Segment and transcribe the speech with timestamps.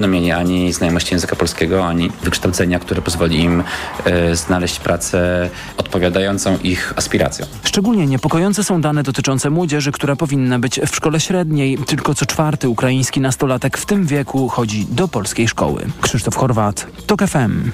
[0.00, 3.64] No mieli ani znajomości języka polskiego, ani wykształcenia, które pozwoli im
[4.04, 7.48] e, znaleźć pracę odpowiadającą ich aspiracjom.
[7.64, 11.78] Szczególnie niepokojące są dane dotyczące młodzieży, która powinna być w szkole średniej.
[11.86, 15.86] Tylko co czwarty ukraiński nastolatek w tym wieku chodzi do polskiej szkoły.
[16.00, 17.70] Krzysztof Chorwat, TOK FM.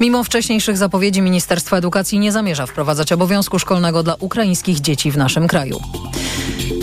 [0.00, 5.48] Mimo wcześniejszych zapowiedzi Ministerstwo Edukacji nie zamierza wprowadzać obowiązku szkolnego dla ukraińskich dzieci w naszym
[5.48, 5.80] kraju.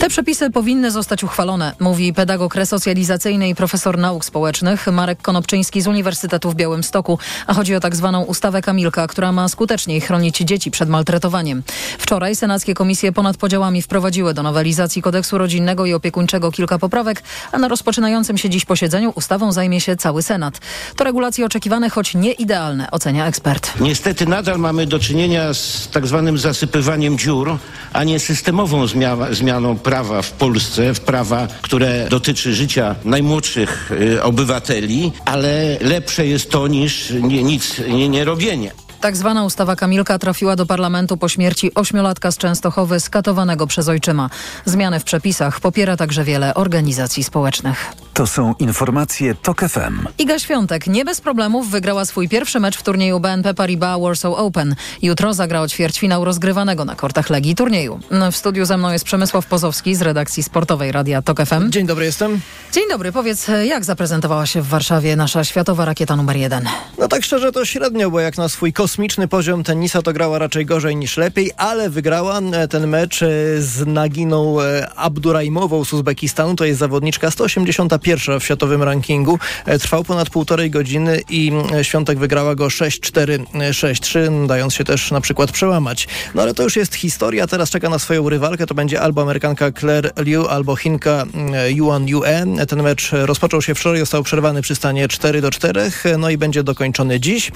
[0.06, 5.88] Te przepisy powinny zostać uchwalone, mówi pedagog resocjalizacyjny i profesor nauk społecznych Marek Konopczyński z
[5.88, 10.72] Uniwersytetu w Białymstoku, a chodzi o tak zwaną ustawę Kamilka, która ma skuteczniej chronić dzieci
[10.72, 11.64] przed maltretowaniem.
[11.98, 17.58] Wczoraj senackie komisje ponad podziałami wprowadziły do nowelizacji kodeksu rodzinnego i opiekuńczego kilka poprawek, a
[17.58, 20.60] na rozpoczynającym się dziś posiedzeniu ustawą zajmie się cały Senat.
[20.96, 23.74] To regulacje oczekiwane, choć nie idealne, ocenia ekspert.
[23.80, 27.58] Niestety nadal mamy do czynienia z tak zwanym zasypywaniem dziur,
[27.94, 28.86] a nie systemową
[29.32, 36.52] zmianą prawa w Polsce, w prawa, które dotyczy życia najmłodszych y, obywateli, ale lepsze jest
[36.52, 38.85] to niż nic nie, nie robienie.
[39.06, 44.30] Tak zwana ustawa Kamilka trafiła do parlamentu po śmierci ośmiolatka z Częstochowy skatowanego przez ojczyma.
[44.66, 47.94] Zmiany w przepisach popiera także wiele organizacji społecznych.
[48.14, 50.08] To są informacje TOK FM.
[50.18, 54.76] Iga Świątek nie bez problemów wygrała swój pierwszy mecz w turnieju BNP Paribas Warsaw Open.
[55.02, 58.00] Jutro zagra o ćwierćfinał rozgrywanego na kortach Legii turnieju.
[58.32, 61.70] W studiu ze mną jest Przemysław Pozowski z redakcji sportowej Radia TOK FM.
[61.70, 62.40] Dzień dobry, jestem.
[62.72, 63.12] Dzień dobry.
[63.12, 66.66] Powiedz, jak zaprezentowała się w Warszawie nasza światowa rakieta numer jeden?
[66.98, 70.66] No tak szczerze to średnio, bo jak na swój kosmiczny poziom tenisa to grała raczej
[70.66, 73.28] gorzej niż lepiej, ale wygrała e, ten mecz e,
[73.62, 76.56] z Naginą e, Abdurajmową z Uzbekistanu.
[76.56, 79.40] To jest zawodniczka 181 w światowym rankingu.
[79.80, 81.52] Trwał ponad półtorej godziny i
[81.82, 86.08] Świątek wygrała go 6-4, 6-3, dając się też na przykład przełamać.
[86.36, 87.48] No ale to już jest historia.
[87.48, 88.68] Teraz czeka na swoją rywalkę.
[88.68, 91.26] To będzie albo Amerykanka Claire Liu, albo Chinka
[91.68, 92.66] Yuan Yue.
[92.68, 96.64] Ten mecz rozpoczął się wczoraj, został przerwany przy stanie 4 do 4, no i będzie
[96.64, 97.52] dokończony dziś.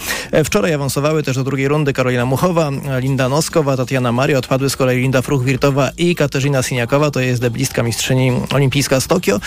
[0.45, 4.37] Wczoraj awansowały też do drugiej rundy Karolina Muchowa, Linda Noskowa, Tatiana Maria.
[4.37, 7.11] Odpadły z kolei Linda Fruch-Wirtowa i Katarzyna Siniakowa.
[7.11, 9.39] To jest deblistka mistrzyni olimpijska z Tokio.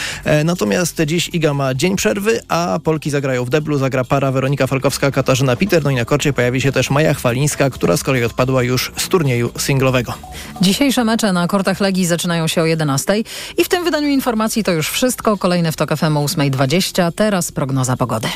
[0.44, 3.78] Natomiast dziś Iga ma dzień przerwy, a Polki zagrają w deblu.
[3.78, 5.84] Zagra para Weronika Falkowska, Katarzyna Peter.
[5.84, 9.09] No i na korcie pojawi się też Maja Chwalińska, która z kolei odpadła już z
[9.09, 10.15] turnieju singlowego.
[10.60, 13.15] Dzisiejsze mecze na kortach Legii zaczynają się o 11
[13.59, 15.37] i w tym wydaniu informacji to już wszystko.
[15.37, 17.12] Kolejne w TOK FM o 8.20.
[17.12, 18.28] Teraz prognoza pogody.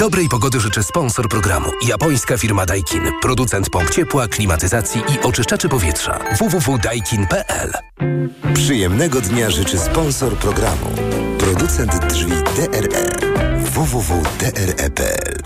[0.00, 1.70] Dobrej pogody życzę sponsor programu.
[1.86, 3.12] Japońska firma Daikin.
[3.22, 6.18] Producent pomp ciepła, klimatyzacji i oczyszczaczy powietrza.
[6.38, 7.72] www.daikin.pl
[8.54, 10.86] Przyjemnego dnia życzy sponsor programu.
[11.38, 13.04] Producent drzwi DRE.
[13.58, 15.42] www.dre.pl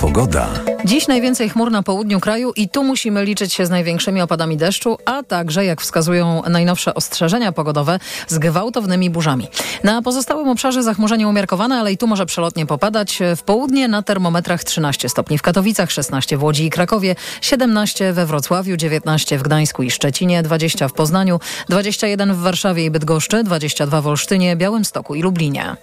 [0.00, 0.69] Pogoda.
[0.90, 4.98] Dziś najwięcej chmur na południu kraju i tu musimy liczyć się z największymi opadami deszczu,
[5.04, 9.48] a także, jak wskazują najnowsze ostrzeżenia pogodowe, z gwałtownymi burzami.
[9.84, 13.18] Na pozostałym obszarze zachmurzenie umiarkowane, ale i tu może przelotnie popadać.
[13.36, 18.26] W południe na termometrach 13 stopni w Katowicach, 16 w Łodzi i Krakowie, 17 we
[18.26, 24.00] Wrocławiu, 19 w Gdańsku i Szczecinie, 20 w Poznaniu, 21 w Warszawie i Bydgoszczy, 22
[24.00, 25.76] w Olsztynie, Białymstoku i Lublinie.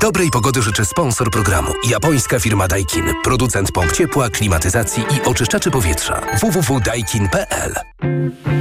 [0.00, 1.72] Dobrej pogody życzę sponsor programu.
[1.90, 3.04] Japońska firma Daikin.
[3.24, 6.20] Producent pomp ciepła, klimatyzacji i oczyszczaczy powietrza.
[6.40, 7.74] www.daikin.pl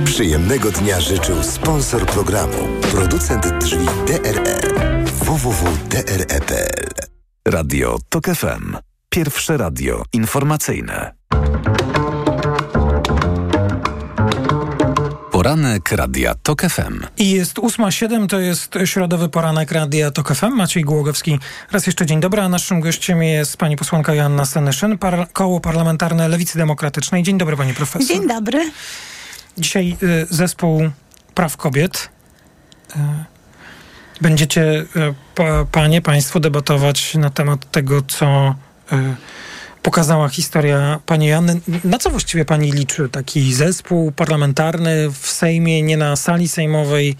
[0.06, 2.57] Przyjemnego dnia życzył sponsor programu.
[2.91, 4.66] Producent drzwi DRE.
[5.06, 6.88] www.dre.pl
[7.47, 8.78] Radio TOK FM.
[9.09, 11.16] Pierwsze radio informacyjne.
[15.46, 17.04] Poranek Radia TOK FM.
[17.18, 20.52] I jest 8.07, to jest środowy poranek Radia TOK FM.
[20.52, 21.40] Maciej Głogowski.
[21.72, 26.28] Raz jeszcze dzień dobry, a naszym gościem jest pani posłanka Joanna Senyszyn, par koło parlamentarne
[26.28, 27.24] Lewicy Demokratycznej.
[27.24, 28.08] Dzień dobry pani profesor.
[28.08, 28.72] Dzień dobry.
[29.58, 30.90] Dzisiaj y, zespół
[31.34, 32.10] praw kobiet.
[32.96, 33.00] Y,
[34.22, 34.86] będziecie y,
[35.36, 38.56] pa, panie, państwo debatować na temat tego, co
[39.85, 41.59] pokazała historia pani Janny.
[41.84, 47.16] Na co właściwie pani liczy taki zespół parlamentarny w Sejmie, nie na sali sejmowej?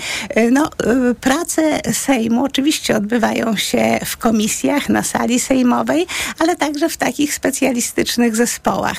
[0.53, 0.71] No,
[1.21, 6.07] pracę Sejmu Sejmu oczywiście odbywają się w komisjach, na sali sejmowej,
[6.39, 8.99] ale także w takich specjalistycznych zespołach.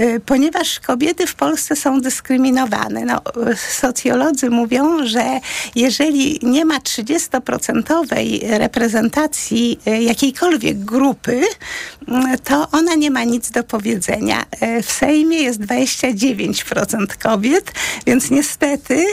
[0.00, 3.04] Y, ponieważ kobiety w Polsce są dyskryminowane.
[3.04, 3.20] No,
[3.56, 5.40] socjolodzy mówią, że
[5.74, 13.64] jeżeli nie ma 30% reprezentacji y, jakiejkolwiek grupy, y, to ona nie ma nic do
[13.64, 14.44] powiedzenia.
[14.82, 17.72] W Sejmie jest 29% kobiet,
[18.06, 19.06] więc niestety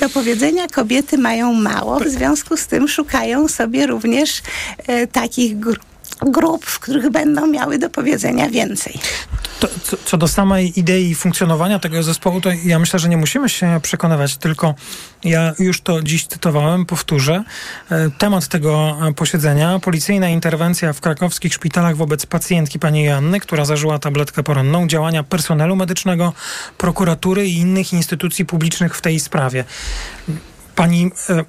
[0.00, 2.00] do powiedzenia kobiety mają mało.
[2.00, 4.42] W związku z tym szukają sobie również
[5.12, 8.98] takich grup grup, w których będą miały do powiedzenia więcej.
[9.60, 13.48] To, co, co, do samej idei funkcjonowania tego zespołu, to ja myślę, że nie musimy
[13.48, 14.74] się przekonywać, tylko
[15.24, 17.44] ja już to dziś cytowałem, powtórzę.
[17.90, 23.98] E, temat tego posiedzenia, policyjna interwencja w krakowskich szpitalach wobec pacjentki pani Joanny, która zażyła
[23.98, 26.32] tabletkę poronną, działania personelu medycznego,
[26.78, 29.64] prokuratury i innych instytucji publicznych w tej sprawie.
[30.76, 31.44] Pani e,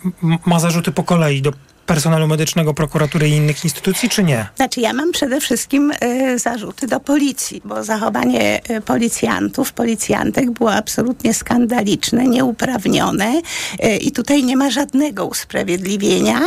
[0.45, 1.51] ma zarzuty po kolei do
[1.87, 4.45] personelu medycznego, prokuratury i innych instytucji, czy nie?
[4.55, 10.73] Znaczy, ja mam przede wszystkim y, zarzuty do policji, bo zachowanie y, policjantów, policjantek było
[10.73, 13.41] absolutnie skandaliczne, nieuprawnione
[13.83, 16.39] y, i tutaj nie ma żadnego usprawiedliwienia.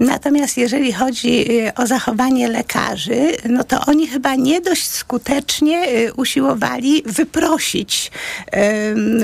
[0.00, 1.46] Natomiast jeżeli chodzi
[1.76, 5.86] o zachowanie lekarzy, no to oni chyba nie dość skutecznie
[6.16, 8.10] usiłowali wyprosić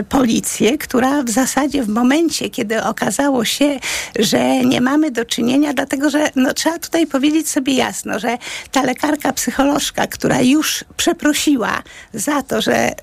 [0.09, 3.79] policję, która w zasadzie w momencie, kiedy okazało się,
[4.19, 8.38] że nie mamy do czynienia dlatego że no, trzeba tutaj powiedzieć sobie jasno, że
[8.70, 11.82] ta lekarka psycholożka, która już przeprosiła
[12.14, 12.94] za to, że y,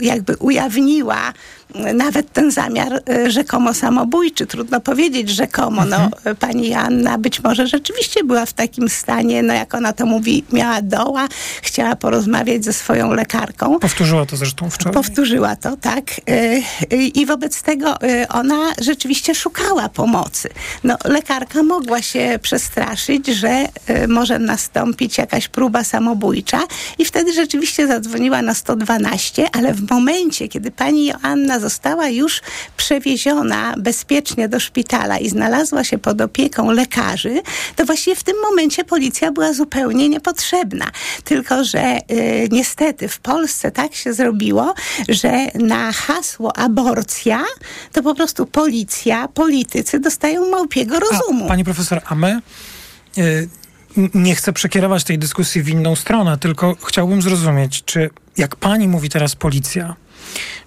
[0.00, 1.32] jakby ujawniła
[1.94, 4.46] nawet ten zamiar e, rzekomo samobójczy.
[4.46, 5.84] Trudno powiedzieć rzekomo.
[5.84, 6.36] No, mhm.
[6.36, 10.82] pani Joanna być może rzeczywiście była w takim stanie, no jak ona to mówi, miała
[10.82, 11.28] doła,
[11.62, 13.78] chciała porozmawiać ze swoją lekarką.
[13.78, 14.94] Powtórzyła to zresztą wczoraj.
[14.94, 16.04] Powtórzyła to, tak.
[16.28, 16.58] E,
[17.14, 20.48] I wobec tego e, ona rzeczywiście szukała pomocy.
[20.84, 23.66] No, lekarka mogła się przestraszyć, że
[24.08, 26.60] może nastąpić jakaś próba samobójcza
[26.98, 32.40] i wtedy rzeczywiście zadzwoniła na 112, ale w momencie, kiedy pani Joanna została już
[32.76, 37.42] przewieziona bezpiecznie do szpitala i znalazła się pod opieką lekarzy,
[37.76, 40.86] to właściwie w tym momencie policja była zupełnie niepotrzebna.
[41.24, 44.74] Tylko, że y, niestety w Polsce tak się zrobiło,
[45.08, 47.44] że na hasło aborcja
[47.92, 51.44] to po prostu policja, politycy dostają małpiego rozumu.
[51.44, 52.40] A, pani profesor, a my...
[53.18, 53.48] Y
[54.14, 59.08] nie chcę przekierować tej dyskusji w inną stronę, tylko chciałbym zrozumieć, czy jak pani mówi
[59.08, 59.96] teraz policja,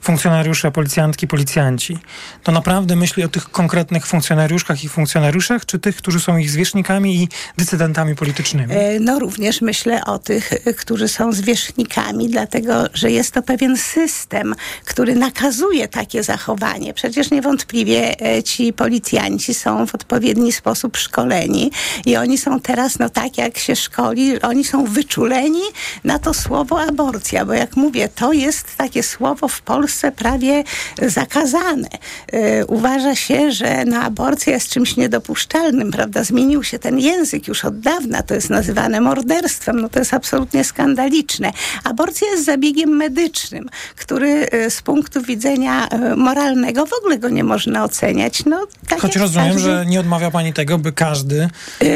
[0.01, 1.97] funkcjonariusze, policjantki, policjanci,
[2.43, 7.15] to naprawdę myśli o tych konkretnych funkcjonariuszkach i funkcjonariuszach, czy tych, którzy są ich zwierzchnikami
[7.23, 7.27] i
[7.57, 8.73] decydentami politycznymi?
[8.73, 14.55] E, no również myślę o tych, którzy są zwierzchnikami, dlatego, że jest to pewien system,
[14.85, 16.93] który nakazuje takie zachowanie.
[16.93, 21.71] Przecież niewątpliwie e, ci policjanci są w odpowiedni sposób szkoleni
[22.05, 25.61] i oni są teraz, no tak jak się szkoli, oni są wyczuleni
[26.03, 30.63] na to słowo aborcja, bo jak mówię, to jest takie słowo w Polsce prawie
[31.01, 31.87] zakazane.
[32.33, 36.23] E, uważa się, że na aborcja jest czymś niedopuszczalnym, prawda?
[36.23, 40.63] Zmienił się ten język już od dawna, to jest nazywane morderstwem, no to jest absolutnie
[40.63, 41.51] skandaliczne.
[41.83, 47.43] Aborcja jest zabiegiem medycznym, który e, z punktu widzenia e, moralnego w ogóle go nie
[47.43, 48.45] można oceniać.
[48.45, 49.61] No, tak Choć rozumiem, każdy...
[49.61, 51.49] że nie odmawia pani tego, by każdy,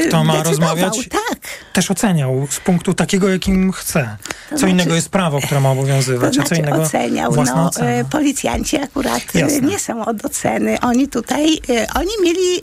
[0.07, 1.39] kto ma rozmawiać, tak.
[1.73, 4.17] też oceniał z punktu takiego, jakim chce.
[4.49, 7.45] Co znaczy, innego jest prawo, które ma obowiązywać, to znaczy a co innego oceniał, no,
[7.79, 9.61] e, policjanci akurat e, Jasne.
[9.61, 10.77] nie są od oceny.
[10.81, 12.61] Oni tutaj, e, oni mieli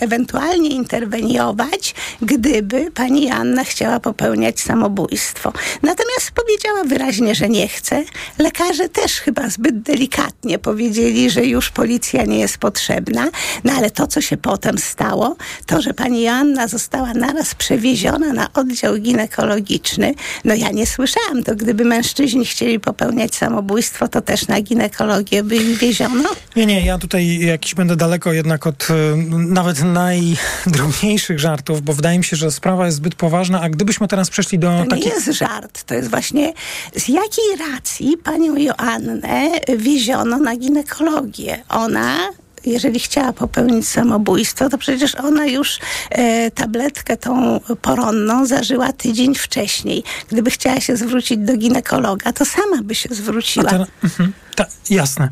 [0.00, 5.52] ewentualnie interweniować, gdyby pani Anna chciała popełniać samobójstwo.
[5.82, 8.04] Natomiast powiedziała wyraźnie, że nie chce.
[8.38, 13.28] Lekarze też chyba zbyt delikatnie powiedzieli, że już policja nie jest potrzebna.
[13.64, 15.36] No ale to, co się potem stało,
[15.66, 20.14] to, że pani Joanna została naraz przewieziona na oddział ginekologiczny,
[20.44, 21.54] no ja nie słyszałam to.
[21.54, 26.30] Gdyby mężczyźni chcieli popełniać samobójstwo, to też na ginekologię by ich wieziono?
[26.56, 28.94] Nie, nie, ja tutaj jakiś będę daleko jednak od y,
[29.32, 34.30] nawet najdrobniejszych żartów, bo wydaje mi się, że sprawa jest zbyt poważna, a gdybyśmy teraz
[34.30, 36.52] przeszli do to nie jest żart, to jest właśnie
[36.96, 41.62] z jakiej racji panią Joannę wieziono na ginekologię?
[41.68, 42.16] Ona
[42.64, 45.78] jeżeli chciała popełnić samobójstwo, to przecież ona już
[46.10, 50.04] e, tabletkę tą poronną zażyła tydzień wcześniej.
[50.28, 53.70] Gdyby chciała się zwrócić do ginekologa, to sama by się zwróciła.
[53.70, 55.28] Ten, mhm, ta, jasne.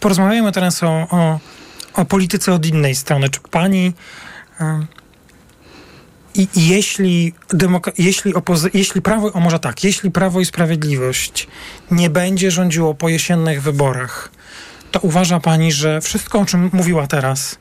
[0.00, 1.40] Porozmawiajmy teraz o, o,
[1.94, 3.28] o, polityce od innej strony.
[3.28, 3.92] Czy pani...
[4.60, 4.86] E,
[6.34, 7.34] i, jeśli,
[7.98, 8.32] jeśli,
[8.74, 11.48] jeśli prawo, o może tak, jeśli Prawo i Sprawiedliwość
[11.90, 14.30] nie będzie rządziło po jesiennych wyborach,
[14.90, 17.58] to uważa pani, że wszystko, o czym mówiła teraz,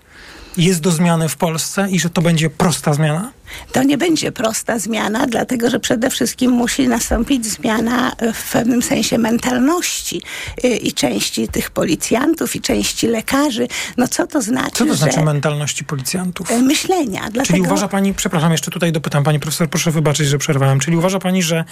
[0.57, 3.31] jest do zmiany w Polsce i że to będzie prosta zmiana?
[3.71, 9.17] To nie będzie prosta zmiana, dlatego że przede wszystkim musi nastąpić zmiana w pewnym sensie
[9.17, 10.21] mentalności
[10.63, 13.67] y, i części tych policjantów, i części lekarzy.
[13.97, 14.71] No co to znaczy?
[14.75, 15.25] Co to znaczy że...
[15.25, 16.51] mentalności policjantów?
[16.51, 17.21] Y, myślenia.
[17.21, 17.65] Czyli Dlatego...
[17.65, 20.79] uważa pani, przepraszam, jeszcze tutaj dopytam pani profesor, proszę wybaczyć, że przerwałem.
[20.79, 21.65] Czyli uważa pani, że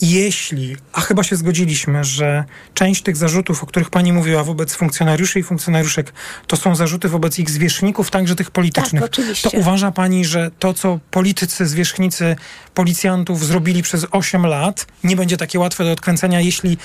[0.00, 2.44] jeśli, a chyba się zgodziliśmy, że
[2.74, 6.12] część tych zarzutów, o których pani mówiła wobec funkcjonariuszy i funkcjonariuszek,
[6.46, 9.02] to są zarzuty wobec ich zwierzchników, także tych politycznych.
[9.02, 9.50] Tak, oczywiście.
[9.50, 12.36] To uważa pani, że to, co politycy, zwierzchnicy
[12.74, 16.78] policjantów zrobili przez 8 lat, nie będzie takie łatwe do odkręcenia, jeśli,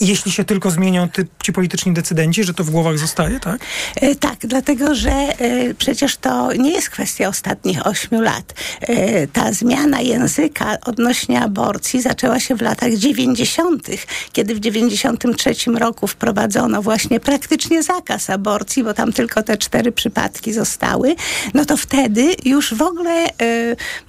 [0.00, 3.60] jeśli się tylko zmienią ty, ci polityczni decydenci, że to w głowach zostaje, tak?
[3.96, 8.54] E, tak, dlatego, że e, przecież to nie jest kwestia ostatnich 8 lat.
[8.80, 13.88] E, ta zmiana języka odnośnie aborcji zaczęła się w latach 90.,
[14.32, 20.13] kiedy w 93 roku wprowadzono właśnie praktycznie zakaz aborcji, bo tam tylko te cztery przypadki
[20.52, 21.16] zostały,
[21.54, 23.24] no to wtedy już w ogóle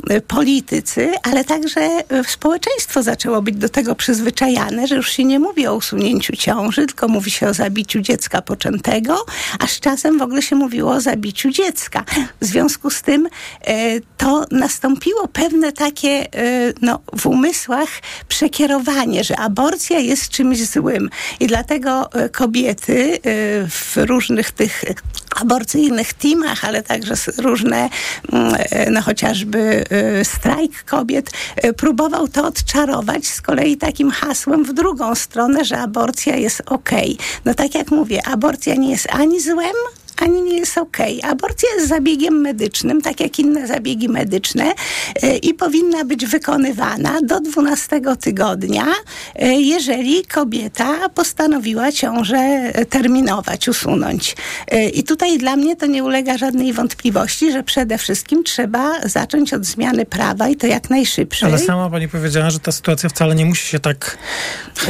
[0.10, 5.40] e, politycy, ale także e, społeczeństwo zaczęło być do tego przyzwyczajane, że już się nie
[5.40, 9.26] mówi o usunięciu ciąży, tylko mówi się o zabiciu dziecka poczętego,
[9.60, 12.04] a z czasem w ogóle się mówiło o zabiciu dziecka.
[12.42, 13.28] W związku z tym
[14.18, 16.28] to nastąpiło pewne takie
[16.82, 17.90] no, w umysłach
[18.28, 21.10] przekierowanie, że aborcja jest czymś złym.
[21.40, 23.20] I dlatego kobiety
[23.70, 24.84] w różnych tych
[25.36, 27.90] aborcyjnych teamach, ale także różne,
[28.32, 28.56] mm,
[28.92, 29.84] no chociażby
[30.24, 31.32] strajk kobiet,
[31.78, 37.14] próbował to odczarować z kolei takim hasłem w drugą stronę, że aborcja jest okej.
[37.14, 37.26] Okay.
[37.46, 39.76] No tak jak mówię, aborcja nie jest ani złem,
[40.22, 41.20] ani nie jest okej.
[41.20, 41.32] Okay.
[41.32, 44.74] Aborcja jest zabiegiem medycznym, tak jak inne zabiegi medyczne
[45.22, 48.86] e, i powinna być wykonywana do 12 tygodnia,
[49.36, 54.36] e, jeżeli kobieta postanowiła ciążę terminować, usunąć.
[54.68, 59.54] E, I tutaj dla mnie to nie ulega żadnej wątpliwości, że przede wszystkim trzeba zacząć
[59.54, 61.50] od zmiany prawa i to jak najszybciej.
[61.50, 64.18] Ale sama pani powiedziała, że ta sytuacja wcale nie musi się tak...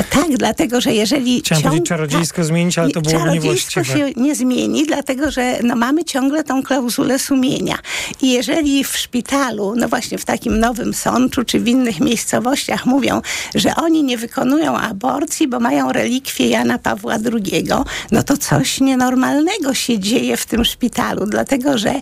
[0.09, 1.39] Tak, dlatego, że jeżeli...
[1.39, 1.71] Chciałam ciąg...
[1.71, 3.85] powiedzieć czarodziejsko tak, zmienić, ale to byłoby niewłaściwe.
[3.85, 7.77] Się nie zmieni, dlatego dlatego że no, mamy ciągle tą klauzulę sumienia.
[8.21, 13.21] I jeżeli w szpitalu, no właśnie w takim nowym Sączu, czy w innych miejscowościach mówią,
[13.55, 17.67] że oni nie wykonują aborcji, bo mają relikwie Jana Pawła II,
[18.11, 21.99] no to coś nienormalnego się dzieje w tym szpitalu, dlatego że e,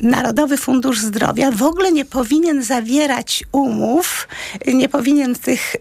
[0.00, 4.28] Narodowy Fundusz Zdrowia w ogóle nie powinien zawierać umów,
[4.66, 5.78] nie powinien tych e,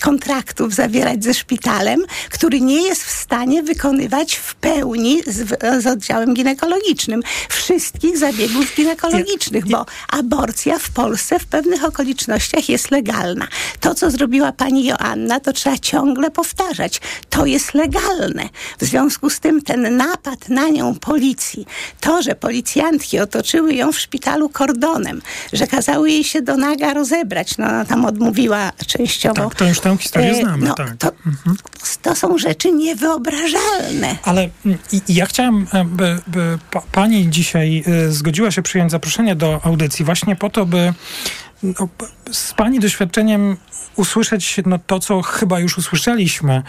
[0.00, 5.22] kontraktów zawierać ze szpitalem, który nie jest w stanie wykonywać w pełni
[5.94, 7.22] oddziałem ginekologicznym.
[7.48, 13.48] Wszystkich zabiegów ginekologicznych, bo aborcja w Polsce w pewnych okolicznościach jest legalna.
[13.80, 17.00] To, co zrobiła pani Joanna, to trzeba ciągle powtarzać.
[17.30, 18.48] To jest legalne.
[18.80, 21.66] W związku z tym ten napad na nią policji,
[22.00, 25.22] to, że policjantki otoczyły ją w szpitalu kordonem,
[25.52, 29.34] że kazały jej się do naga rozebrać, no ona tam odmówiła częściowo.
[29.34, 30.66] Tak, to już tę historię e, znamy.
[30.66, 30.96] No, tak.
[30.98, 31.56] to, mhm.
[32.02, 34.16] to są rzeczy niewyobrażalne.
[34.22, 34.48] Ale
[35.08, 36.58] ja chciałem by, by
[36.92, 40.94] pani dzisiaj y, zgodziła się przyjąć zaproszenie do audycji właśnie po to, by
[41.62, 41.88] no,
[42.32, 43.56] z pani doświadczeniem
[43.96, 46.62] usłyszeć no, to, co chyba już usłyszeliśmy,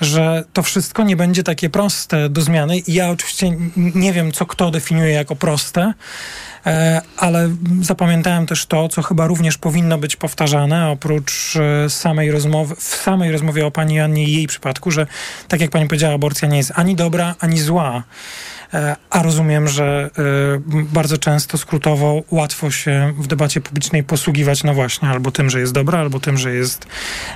[0.00, 2.82] że to wszystko nie będzie takie proste do zmiany.
[2.88, 5.94] Ja oczywiście nie wiem, co kto definiuje jako proste,
[6.66, 7.50] e, ale
[7.82, 13.32] zapamiętałem też to, co chyba również powinno być powtarzane, oprócz e, samej rozmowy, w samej
[13.32, 15.06] rozmowie o pani Annie i jej przypadku, że
[15.48, 18.02] tak jak pani powiedziała, aborcja nie jest ani dobra, ani zła.
[18.74, 24.74] E, a rozumiem, że e, bardzo często skrótowo łatwo się w debacie publicznej posługiwać, no
[24.74, 26.86] właśnie, albo tym, że jest dobra, albo tym, że jest,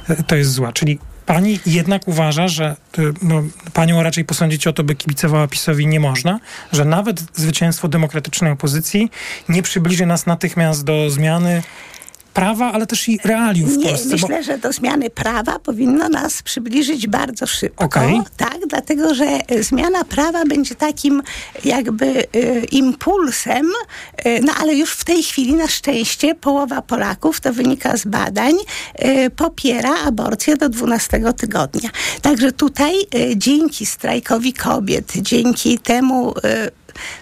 [0.09, 0.73] e, to jest zła.
[0.73, 2.77] Czyli pani jednak uważa, że
[3.23, 6.41] no, panią raczej posądzić o to, by kibicowała PiSowi nie można,
[6.73, 9.11] że nawet zwycięstwo demokratycznej opozycji
[9.49, 11.63] nie przybliży nas natychmiast do zmiany
[12.33, 14.09] prawa, ale też i realiów w Nie, Polsce.
[14.09, 14.43] Myślę, bo...
[14.43, 17.85] że do zmiany prawa powinno nas przybliżyć bardzo szybko.
[17.85, 18.23] Okay.
[18.37, 19.27] Tak, dlatego, że
[19.61, 21.23] zmiana prawa będzie takim
[21.65, 23.67] jakby y, impulsem,
[24.27, 28.55] y, no ale już w tej chwili na szczęście połowa Polaków, to wynika z badań,
[29.05, 31.91] y, popiera aborcję do 12 tygodnia.
[32.23, 32.95] Także tutaj
[33.37, 36.35] dzięki strajkowi kobiet, dzięki temu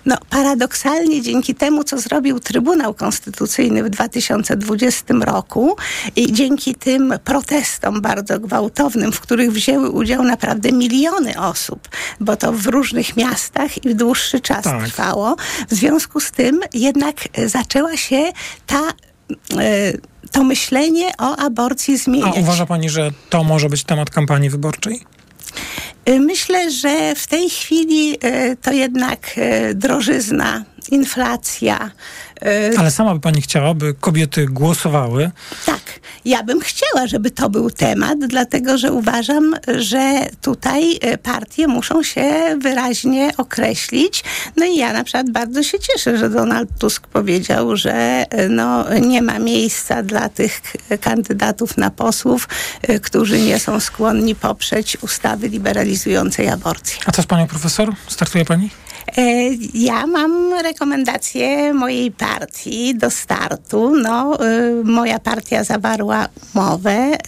[0.07, 5.77] no, paradoksalnie dzięki temu, co zrobił Trybunał Konstytucyjny w 2020 roku
[6.17, 11.89] i dzięki tym protestom bardzo gwałtownym, w których wzięły udział naprawdę miliony osób,
[12.21, 14.85] bo to w różnych miastach i w dłuższy czas tak.
[14.85, 15.37] trwało.
[15.69, 18.33] W związku z tym jednak zaczęła się
[18.67, 18.81] ta
[19.59, 19.93] e,
[20.33, 22.37] to myślenie o aborcji zmieniać.
[22.37, 25.01] A uważa pani, że to może być temat kampanii wyborczej?
[26.07, 28.19] Myślę, że w tej chwili
[28.63, 29.41] to jednak
[29.75, 31.91] drożyzna, inflacja.
[32.79, 35.31] Ale sama by pani chciała, by kobiety głosowały?
[35.67, 42.03] Tak, ja bym chciała, żeby to był temat, dlatego że uważam, że tutaj partie muszą
[42.03, 44.25] się wyraźnie określić.
[44.57, 49.23] No i ja na przykład bardzo się cieszę, że Donald Tusk powiedział, że no, nie
[49.23, 50.61] ma miejsca dla tych
[51.01, 52.49] kandydatów na posłów,
[53.03, 56.99] którzy nie są skłonni poprzeć ustawy liberalizującej aborcję.
[57.07, 57.95] A co z panią profesor?
[58.09, 58.71] Startuje pani?
[59.75, 63.95] Ja mam rekomendację mojej partii do startu.
[64.03, 64.39] No,
[64.85, 67.19] moja partia zawarła umowę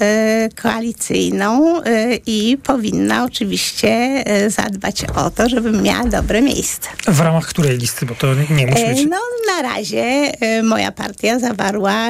[0.62, 1.80] koalicyjną
[2.26, 6.88] i powinna oczywiście zadbać o to, żebym miała dobre miejsce.
[7.08, 8.06] W ramach której listy?
[8.06, 9.06] Bo to nie musi być...
[9.10, 9.18] No,
[9.56, 12.08] na razie moja partia zawarła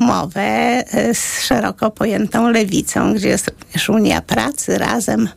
[0.00, 5.28] umowę z szeroko pojętą lewicą, gdzie jest również Unia Pracy, Razem.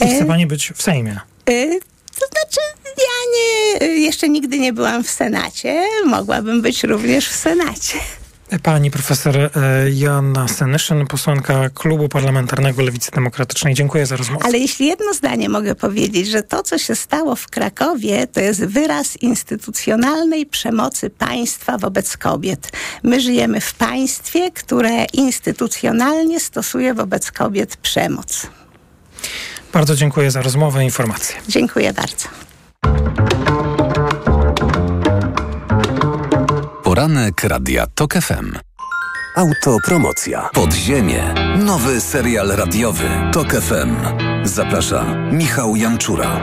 [0.00, 1.20] I chce pani być w Sejmie?
[2.20, 2.60] To znaczy,
[2.98, 3.04] ja
[3.34, 5.82] nie, jeszcze nigdy nie byłam w Senacie.
[6.06, 7.98] Mogłabym być również w Senacie.
[8.62, 9.50] Pani profesor
[9.94, 13.74] Joanna Senyszyn, posłanka Klubu Parlamentarnego Lewicy Demokratycznej.
[13.74, 14.44] Dziękuję za rozmowę.
[14.44, 18.64] Ale jeśli jedno zdanie mogę powiedzieć, że to, co się stało w Krakowie, to jest
[18.64, 22.72] wyraz instytucjonalnej przemocy państwa wobec kobiet.
[23.02, 28.46] My żyjemy w państwie, które instytucjonalnie stosuje wobec kobiet przemoc.
[29.74, 31.36] Bardzo dziękuję za rozmowę i informacje.
[31.48, 32.28] Dziękuję bardzo.
[36.82, 38.58] Poranek Radia TOK FM.
[39.36, 40.50] Autopromocja.
[40.52, 41.34] Podziemie.
[41.58, 43.08] Nowy serial radiowy.
[43.32, 43.96] TOK FM.
[44.44, 46.40] Zaprasza Michał Janczura.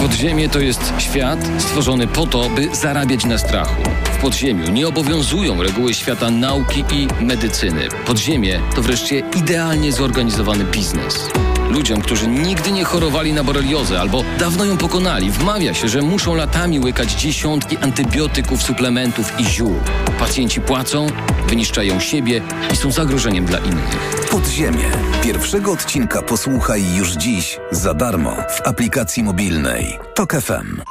[0.00, 3.82] Podziemie to jest świat stworzony po to, by zarabiać na strachu.
[4.04, 7.88] W podziemiu nie obowiązują reguły świata nauki i medycyny.
[8.06, 11.30] Podziemie to wreszcie idealnie zorganizowany biznes.
[11.70, 16.34] Ludziom, którzy nigdy nie chorowali na boreliozę albo dawno ją pokonali, wmawia się, że muszą
[16.34, 19.74] latami łykać dziesiątki antybiotyków, suplementów i ziół.
[20.18, 21.06] Pacjenci płacą,
[21.48, 24.28] wyniszczają siebie i są zagrożeniem dla innych.
[24.30, 24.90] Podziemie.
[25.22, 30.82] Pierwszego odcinka posłuchaj już dziś za darmo w aplikacji mobilnej TOK FM.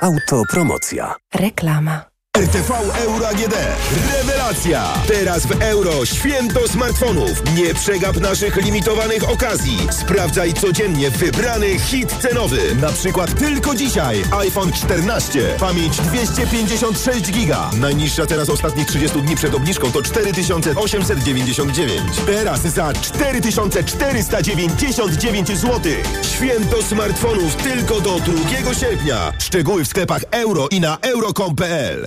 [0.00, 1.14] Autopromocja.
[1.34, 2.15] Reklama.
[2.36, 2.72] RTV
[3.04, 3.54] Euro AGD.
[4.12, 4.84] Rewelacja!
[5.08, 7.42] Teraz w euro święto smartfonów.
[7.54, 9.78] Nie przegap naszych limitowanych okazji.
[9.90, 12.74] Sprawdzaj codziennie wybrany hit cenowy.
[12.74, 15.40] Na przykład tylko dzisiaj iPhone 14.
[15.60, 17.70] Pamięć 256 giga.
[17.80, 22.02] Najniższa teraz ostatnich 30 dni przed obniżką to 4899.
[22.26, 25.80] Teraz za 4499 zł.
[26.36, 29.32] Święto smartfonów tylko do 2 sierpnia.
[29.38, 32.06] Szczegóły w sklepach euro i na euro.com.pl.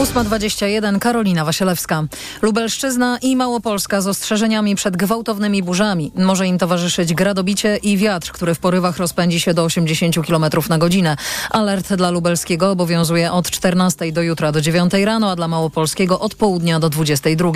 [0.00, 2.04] 8.21 Karolina Wasielewska.
[2.42, 6.12] Lubelszczyzna i Małopolska z ostrzeżeniami przed gwałtownymi burzami.
[6.14, 10.78] Może im towarzyszyć gradobicie i wiatr, który w porywach rozpędzi się do 80 km na
[10.78, 11.16] godzinę.
[11.50, 16.34] Alert dla lubelskiego obowiązuje od 14 do jutra do 9 rano, a dla małopolskiego od
[16.34, 17.50] południa do 22.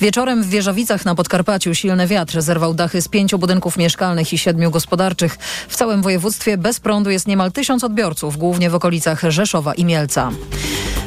[0.00, 4.70] Wieczorem w Wieżowicach na Podkarpaciu silny wiatr zerwał dachy z pięciu budynków mieszkalnych i siedmiu
[4.70, 5.38] gospodarczych.
[5.68, 10.30] W całym województwie bez prądu jest niemal tysiąc odbiorców, głównie w okolicach Rzeszowa i Mielca.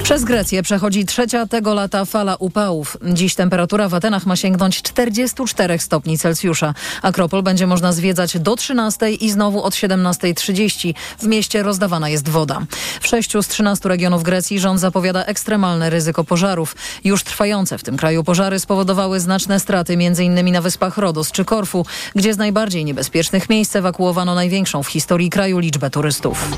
[0.04, 2.97] Przez Grecję przechodzi trzecia tego lata fala upałów.
[3.13, 6.73] Dziś temperatura w Atenach ma sięgnąć 44 stopni Celsjusza.
[7.01, 10.93] Akropol będzie można zwiedzać do 13 i znowu od 17.30.
[11.19, 12.62] W mieście rozdawana jest woda.
[13.01, 16.75] W sześciu z 13 regionów Grecji rząd zapowiada ekstremalne ryzyko pożarów.
[17.03, 20.51] Już trwające w tym kraju pożary spowodowały znaczne straty m.in.
[20.51, 25.60] na wyspach Rodos czy Korfu, gdzie z najbardziej niebezpiecznych miejsc ewakuowano największą w historii kraju
[25.60, 26.49] liczbę turystów.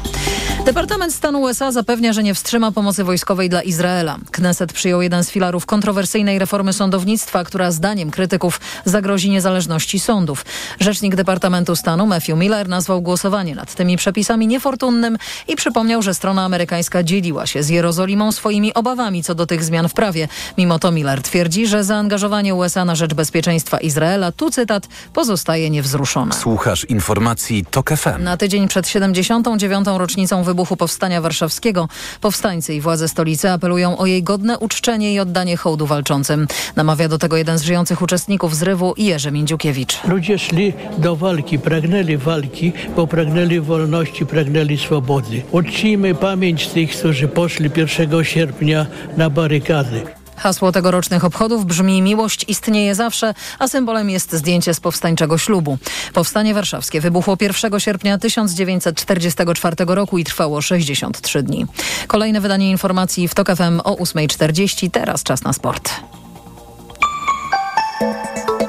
[0.65, 4.01] Departament Stanu USA zapewnia, że nie wstrzyma pomocy wojskowej dla Izraela.
[4.32, 10.46] Kneset przyjął jeden z filarów kontrowersyjnej reformy sądownictwa, która zdaniem krytyków zagrozi niezależności sądów.
[10.80, 16.46] Rzecznik Departamentu Stanu Matthew Miller nazwał głosowanie nad tymi przepisami niefortunnym i przypomniał, że strona
[16.46, 20.28] amerykańska dzieliła się z Jerozolimą swoimi obawami co do tych zmian w prawie.
[20.58, 26.34] Mimo to Miller twierdzi, że zaangażowanie USA na rzecz bezpieczeństwa Izraela, tu cytat, pozostaje niewzruszone.
[26.34, 28.24] Słuchasz informacji TOK FM.
[28.24, 29.88] Na tydzień przed 79.
[29.98, 31.90] rocznicą wybuchu Powstania Warszawskiego
[32.22, 36.48] powstańcy i władze stolicy apelują o jej godne uczczenie i oddanie hołdu walczącym.
[36.76, 40.04] Namawia do tego jeden z żyjących uczestników zrywu Jerzy Mindziukiewicz.
[40.08, 45.41] Ludzie szli do walki, pragnęli walki, bo pragnęli wolności, pragnęli swobody.
[45.52, 48.86] Uczcijmy pamięć tych, którzy poszli 1 sierpnia
[49.17, 50.21] na barykady.
[50.41, 55.77] Hasło tegorocznych obchodów brzmi Miłość istnieje zawsze, a symbolem jest zdjęcie z powstańczego ślubu.
[56.13, 61.65] Powstanie warszawskie wybuchło 1 sierpnia 1944 roku i trwało 63 dni.
[62.08, 64.91] Kolejne wydanie informacji w TOK FM o 8.40.
[64.91, 65.91] Teraz czas na sport.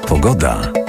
[0.08, 0.82] Pogoda.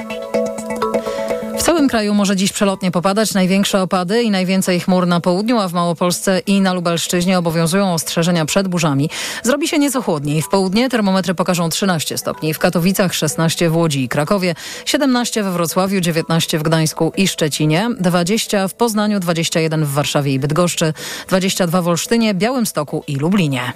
[1.64, 5.68] W całym kraju może dziś przelotnie popadać największe opady i najwięcej chmur na południu, a
[5.68, 9.10] w Małopolsce i na Lubelszczyźnie obowiązują ostrzeżenia przed burzami.
[9.44, 10.42] Zrobi się nieco chłodniej.
[10.42, 15.52] W południe termometry pokażą 13 stopni, w Katowicach 16 w Łodzi i Krakowie, 17 we
[15.52, 20.94] Wrocławiu, 19 w Gdańsku i Szczecinie, 20 w Poznaniu, 21 w Warszawie i Bydgoszczy,
[21.28, 23.74] 22 w Olsztynie, Białymstoku i Lublinie.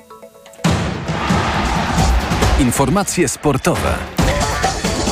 [2.59, 4.16] Informacje sportowe.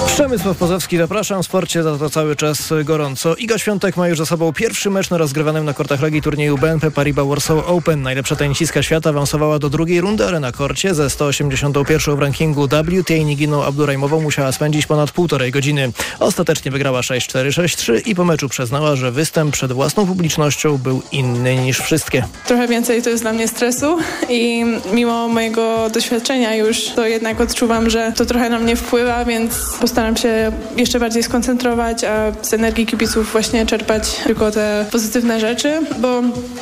[0.06, 1.44] Przemysław Pozowski, zapraszam.
[1.44, 3.36] W sporcie za to cały czas gorąco.
[3.36, 6.92] Iga Świątek ma już za sobą pierwszy mecz na rozgrywanym na kortach Legii turnieju BNP
[6.92, 8.02] Paribas Warsaw Open.
[8.02, 13.14] Najlepsza tenisiska świata awansowała do drugiej rundy, ale na korcie ze 181 w rankingu WTA
[13.14, 15.92] Niginą Abdurajmową musiała spędzić ponad półtorej godziny.
[16.20, 21.56] Ostatecznie wygrała 6-4, 6-3 i po meczu przyznała, że występ przed własną publicznością był inny
[21.56, 22.24] niż wszystkie.
[22.48, 23.98] Trochę więcej to jest dla mnie stresu
[24.30, 29.54] i mimo mojego doświadczenia już to jednak odczuwam, że to trochę na mnie wpływa, więc
[29.96, 35.80] postaram się jeszcze bardziej skoncentrować, a z energii kibiców właśnie czerpać tylko te pozytywne rzeczy,
[36.00, 36.22] bo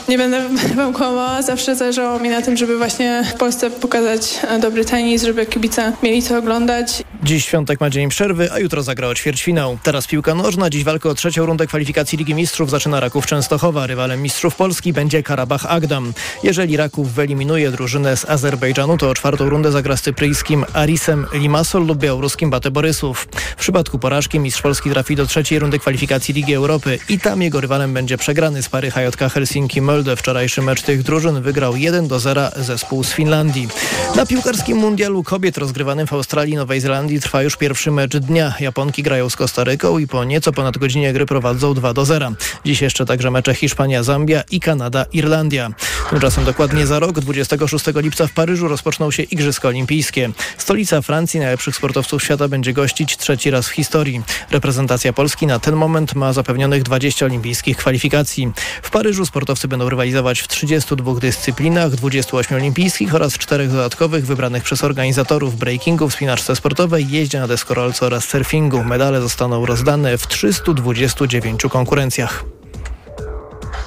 [0.09, 0.41] nie będę
[0.75, 5.45] wam kłamała, zawsze zależało mi na tym, żeby właśnie w Polsce pokazać dobry tenis, żeby
[5.45, 7.03] kibice mieli co oglądać.
[7.23, 9.77] Dziś świątek ma dzień przerwy, a jutro zagra o ćwierćfinał.
[9.83, 13.87] Teraz piłka nożna, dziś walkę o trzecią rundę kwalifikacji Ligi Mistrzów zaczyna Raków Częstochowa.
[13.87, 16.13] Rywalem mistrzów Polski będzie Karabach Agdam.
[16.43, 21.85] Jeżeli Raków wyeliminuje drużynę z Azerbejdżanu, to o czwartą rundę zagra z cypryjskim Arisem Limassol
[21.85, 23.22] lub białoruskim Bate Borysów.
[23.31, 27.62] W przypadku porażki mistrz Polski trafi do trzeciej rundy kwalifikacji Ligi Europy i tam jego
[27.62, 30.15] rywalem będzie przegrany z pary HJK Helsinki-Molde.
[30.15, 33.67] Wczorajszy mecz tych drużyn wygrał 1 do 0 zespół z Finlandii.
[34.15, 38.53] Na piłkarskim mundialu kobiet rozgrywanym w Australii i Nowej Zelandii trwa już pierwszy mecz dnia.
[38.59, 42.33] Japonki grają z Kostaryką i po nieco ponad godzinie gry prowadzą 2 do 0.
[42.65, 45.71] Dziś jeszcze także mecze Hiszpania-Zambia i Kanada-Irlandia.
[46.09, 50.29] Tymczasem dokładnie za rok, 26 lipca w Paryżu rozpoczną się Igrzyska Olimpijskie.
[50.57, 54.21] Stolica Francji najlepszych sportowców świata będzie gościć trzeci raz w historii.
[54.52, 58.52] Reprezentacja Polski na ten moment ma zapewnionych 20 olimpijskich kwalifikacji.
[58.82, 64.84] W Paryżu sportowcy będą rywalizować w 32 dyscyplinach, 28 olimpijskich oraz czterech dodatkowych wybranych przez
[64.84, 68.84] organizatorów breakingu, wspinaczce sportowej, jeździe na deskorolce oraz surfingu.
[68.84, 72.43] Medale zostaną rozdane w 329 konkurencjach.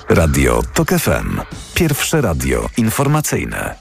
[0.09, 1.41] Radio TOK FM.
[1.75, 3.75] Pierwsze radio informacyjne.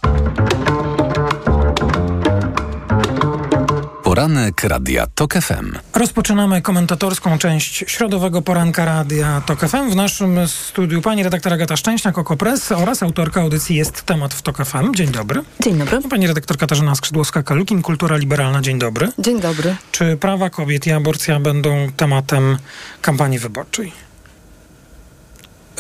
[4.16, 5.72] Poranek Radia TOK FM.
[5.94, 9.90] Rozpoczynamy komentatorską część środowego poranka Radia TOK FM.
[9.90, 14.66] W naszym studiu pani redaktor Agata Szczęśniak, Okopres oraz autorka audycji Jest Temat w TOK
[14.66, 14.94] FM.
[14.94, 15.44] Dzień dobry.
[15.60, 16.02] Dzień dobry.
[16.10, 18.62] Pani redaktor Katarzyna Skrzydłowska-Kalukin, Kultura Liberalna.
[18.62, 19.12] Dzień dobry.
[19.20, 19.76] Dzień dobry.
[19.92, 22.58] Czy prawa kobiet i aborcja będą tematem
[23.02, 23.92] kampanii wyborczej?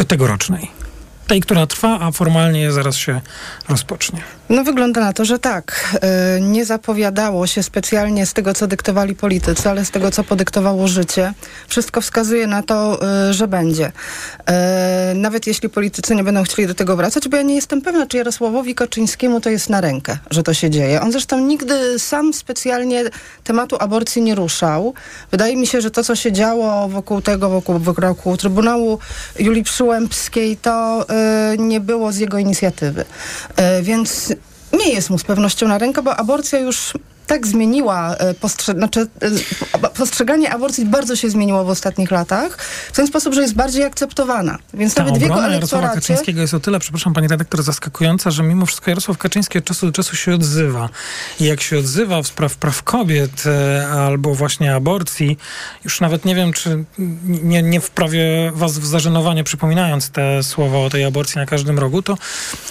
[0.07, 0.71] Tegorocznej.
[1.27, 3.21] Tej, która trwa, a formalnie zaraz się
[3.69, 4.21] rozpocznie.
[4.49, 5.97] No wygląda na to, że tak.
[6.01, 10.87] E, nie zapowiadało się specjalnie z tego, co dyktowali politycy, ale z tego, co podyktowało
[10.87, 11.33] życie.
[11.67, 13.91] Wszystko wskazuje na to, e, że będzie.
[14.45, 18.05] E, nawet jeśli politycy nie będą chcieli do tego wracać, bo ja nie jestem pewna,
[18.07, 21.01] czy Jarosławowi Kaczyńskiemu to jest na rękę, że to się dzieje.
[21.01, 23.03] On zresztą nigdy sam specjalnie
[23.43, 24.93] tematu aborcji nie ruszał.
[25.31, 28.99] Wydaje mi się, że to, co się działo wokół tego, wokół wyroku Trybunału
[29.39, 31.05] Julii Przyłębskiej, to
[31.57, 33.05] nie było z jego inicjatywy.
[33.81, 34.34] Więc
[34.75, 36.93] nie jest mu z pewnością na rękę, bo aborcja już
[37.27, 39.07] tak zmieniła postrze- znaczy,
[39.97, 42.57] postrzeganie aborcji bardzo się zmieniło w ostatnich latach,
[42.93, 44.57] w ten sposób, że jest bardziej akceptowana.
[44.73, 45.95] Więc Ta nawet w jego elektoracie...
[45.95, 49.85] Kaczyńskiego jest o tyle, przepraszam pani redaktor, zaskakująca, że mimo wszystko Jarosław Kaczyński od czasu
[49.85, 50.89] do czasu się odzywa.
[51.39, 55.37] I jak się odzywa w spraw praw kobiet e, albo właśnie aborcji,
[55.83, 56.83] już nawet nie wiem, czy
[57.25, 62.01] nie, nie wprawię was w zażenowanie, przypominając te słowa o tej aborcji na każdym rogu,
[62.01, 62.17] to,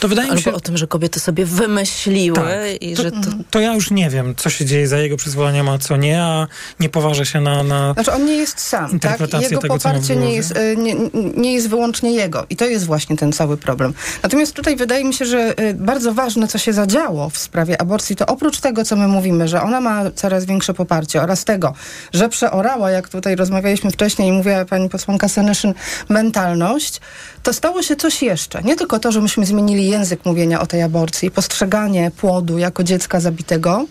[0.01, 0.53] to wydaje Albo mi się...
[0.53, 2.83] o tym, że kobiety sobie wymyśliły Tak.
[2.83, 3.19] i To- że to...
[3.51, 6.47] To ja już nie wiem, co się dzieje za jego przyzwoleniem, a co nie, a
[6.81, 7.63] nie poważę się na...
[7.63, 7.93] na...
[7.93, 9.21] Znaczy on nie jest sam, tak?
[9.21, 10.95] Jego tego, poparcie nie jest, y, nie,
[11.37, 12.47] nie jest wyłącznie jego.
[12.51, 13.95] I to jest właśnie ten cały problem.
[14.23, 18.17] Natomiast tutaj wydaje mi się, że y, bardzo ważne, co się zadziało w sprawie aborcji,
[18.17, 21.75] to oprócz tego, co my mówimy, że ona ma coraz większe poparcie oraz tego,
[22.13, 25.75] że przeorała, jak tutaj rozmawialiśmy wcześniej i mówiła pani posłanka Senyszyn,
[26.09, 27.01] mentalność,
[27.43, 28.63] to stało się coś jeszcze.
[28.63, 33.21] Nie tylko to, że myśmy zmienili język mówienia o tej aborcji, postrzeganie płodu jako dziecka
[33.21, 33.87] zabitego,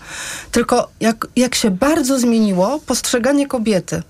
[0.52, 4.04] tylko jak, jak się bardzo zmieniło postrzeganie kobiety,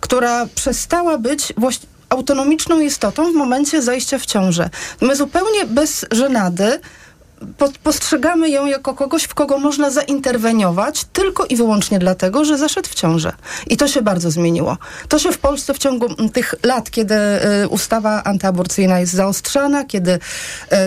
[0.00, 4.70] która przestała być właści- autonomiczną istotą w momencie zajścia w ciążę.
[5.00, 6.80] My zupełnie bez żenady
[7.82, 12.94] postrzegamy ją jako kogoś, w kogo można zainterweniować tylko i wyłącznie dlatego, że zaszedł w
[12.94, 13.32] ciążę.
[13.66, 14.76] I to się bardzo zmieniło.
[15.08, 20.12] To się w Polsce w ciągu tych lat, kiedy y, ustawa antyaborcyjna jest zaostrzana, kiedy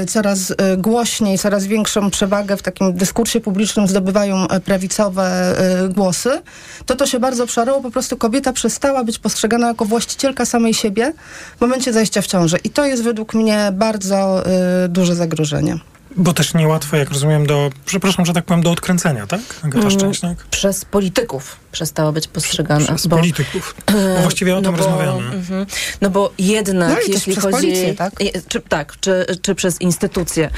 [0.04, 5.56] y, coraz y, głośniej, coraz większą przewagę w takim dyskursie publicznym zdobywają prawicowe
[5.90, 6.42] głosy,
[6.86, 7.82] to to się bardzo przerało.
[7.82, 11.14] Po prostu kobieta przestała być postrzegana jako właścicielka samej siebie
[11.58, 12.58] w momencie zajścia w ciążę.
[12.64, 14.44] I to jest według mnie bardzo
[14.90, 15.80] duże zagrożenie.
[16.18, 19.42] Bo też niełatwe, jak rozumiem, do, przepraszam, że tak powiem, do odkręcenia, tak?
[19.64, 20.44] Agata mm, Szczęśniak?
[20.44, 22.86] Przez polityków przestała być postrzegana.
[22.86, 23.76] Przez bo, polityków.
[23.86, 25.24] Bo właściwie o no tym bo, rozmawiamy.
[25.24, 25.66] Mm,
[26.02, 27.58] no bo jednak, no jeśli chodzi...
[27.58, 28.14] Policję, tak?
[28.48, 30.50] Czy, tak, czy, czy przez instytucje.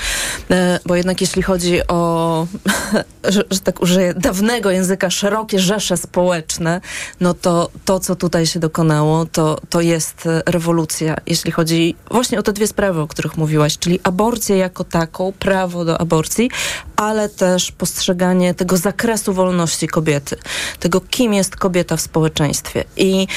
[0.52, 2.48] E, bo jednak jeśli chodzi o,
[3.34, 6.82] że, że tak użyję, dawnego języka, szerokie rzesze społeczne,
[7.20, 11.16] no to to, co tutaj się dokonało, to, to jest rewolucja.
[11.26, 15.86] Jeśli chodzi właśnie o te dwie sprawy, o których mówiłaś, czyli aborcję jako taką, prawo
[15.86, 16.50] do aborcji,
[16.96, 20.38] ale też postrzeganie tego zakresu wolności kobiety,
[20.80, 22.84] tego kim jest kobieta w społeczeństwie.
[22.98, 23.28] I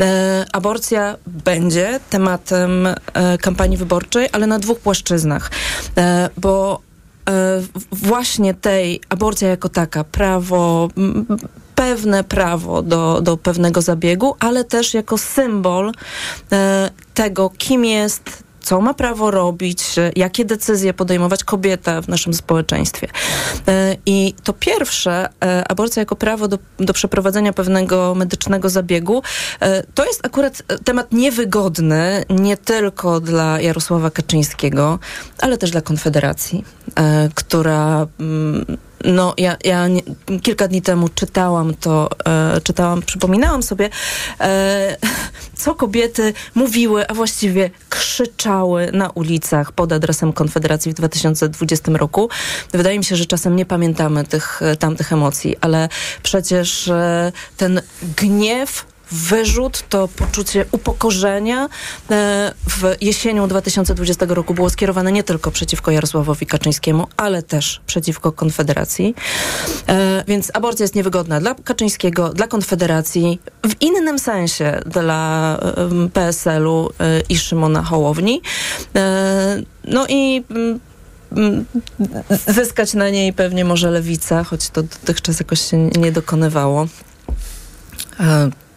[0.00, 5.50] e, aborcja będzie tematem e, kampanii wyborczej, ale na dwóch płaszczyznach,
[5.96, 6.80] e, bo
[7.28, 10.88] e, właśnie tej aborcja jako taka, prawo
[11.74, 15.92] pewne prawo do, do pewnego zabiegu, ale też jako symbol
[16.52, 19.84] e, tego, kim jest co ma prawo robić,
[20.16, 23.08] jakie decyzje podejmować kobieta w naszym społeczeństwie.
[23.68, 29.22] E, I to pierwsze, e, aborcja jako prawo do, do przeprowadzenia pewnego medycznego zabiegu,
[29.94, 34.98] to jest akurat temat niewygodny nie tylko dla Jarosława Kaczyńskiego,
[35.38, 36.64] ale też dla Konfederacji,
[37.34, 40.02] która mm, no, ja, ja nie,
[40.42, 43.90] kilka dni temu czytałam to, e, czytałam, przypominałam sobie,
[44.40, 44.96] e,
[45.56, 52.28] co kobiety mówiły, a właściwie krzyczały na ulicach pod adresem Konfederacji w 2020 roku.
[52.72, 55.88] Wydaje mi się, że czasem nie pamiętamy tych tamtych emocji, ale
[56.22, 57.80] przecież e, ten
[58.16, 61.68] gniew wyrzut, to poczucie upokorzenia
[62.10, 68.32] e, w jesienią 2020 roku było skierowane nie tylko przeciwko Jarosławowi Kaczyńskiemu, ale też przeciwko
[68.32, 69.14] Konfederacji.
[69.88, 75.58] E, więc aborcja jest niewygodna dla Kaczyńskiego, dla Konfederacji, w innym sensie dla
[76.12, 78.42] PSL-u e, i Szymona Hołowni.
[79.84, 80.80] No i mm,
[81.36, 81.64] mm,
[82.46, 86.86] zyskać na niej pewnie może lewica, choć to dotychczas jakoś się nie dokonywało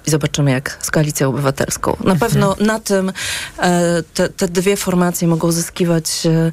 [0.07, 1.97] i zobaczymy jak z koalicją obywatelską.
[2.03, 2.19] Na mhm.
[2.19, 3.11] pewno na tym
[3.59, 6.51] e, te, te, dwie formacje mogą zyskiwać, e,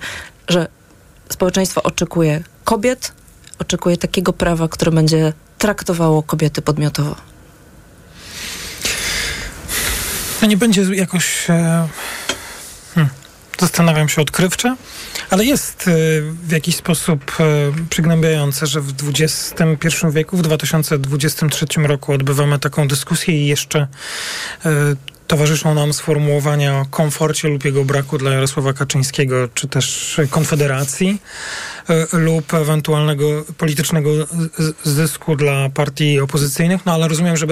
[0.48, 0.66] że
[1.28, 3.12] społeczeństwo oczekuje kobiet,
[3.58, 7.16] oczekuje takiego prawa, które będzie traktowało kobiety podmiotowo.
[10.40, 11.50] To nie będzie jakoś.
[11.50, 11.88] E,
[12.94, 13.12] hmm,
[13.60, 14.76] zastanawiam się odkrywcze,
[15.30, 22.12] ale jest y, w jakiś sposób y, przygnębiające, że w XXI wieku, w 2023 roku
[22.12, 23.86] odbywamy taką dyskusję i jeszcze
[24.66, 24.68] y,
[25.26, 31.22] towarzyszą nam sformułowania o komforcie lub jego braku dla Jarosława Kaczyńskiego, czy też Konfederacji,
[32.12, 34.10] lub ewentualnego politycznego
[34.84, 36.86] zysku dla partii opozycyjnych.
[36.86, 37.46] No ale rozumiem, że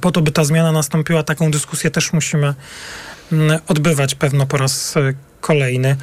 [0.00, 2.54] po to, by ta zmiana nastąpiła, taką dyskusję też musimy
[3.32, 4.94] mm, odbywać pewno po raz
[5.40, 5.96] kolejny.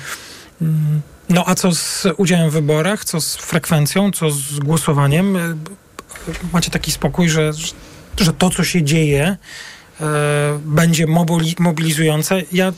[1.29, 5.37] No a co z udziałem w wyborach, co z frekwencją, co z głosowaniem?
[6.53, 7.51] Macie taki spokój, że,
[8.17, 9.37] że to, co się dzieje,
[10.01, 11.07] e, będzie
[11.59, 12.41] mobilizujące.
[12.51, 12.73] Ja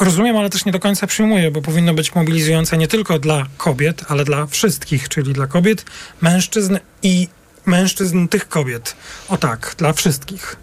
[0.00, 4.04] rozumiem, ale też nie do końca przyjmuję, bo powinno być mobilizujące nie tylko dla kobiet,
[4.08, 5.84] ale dla wszystkich, czyli dla kobiet,
[6.20, 7.28] mężczyzn i
[7.66, 8.96] mężczyzn tych kobiet.
[9.28, 10.56] O tak, dla wszystkich.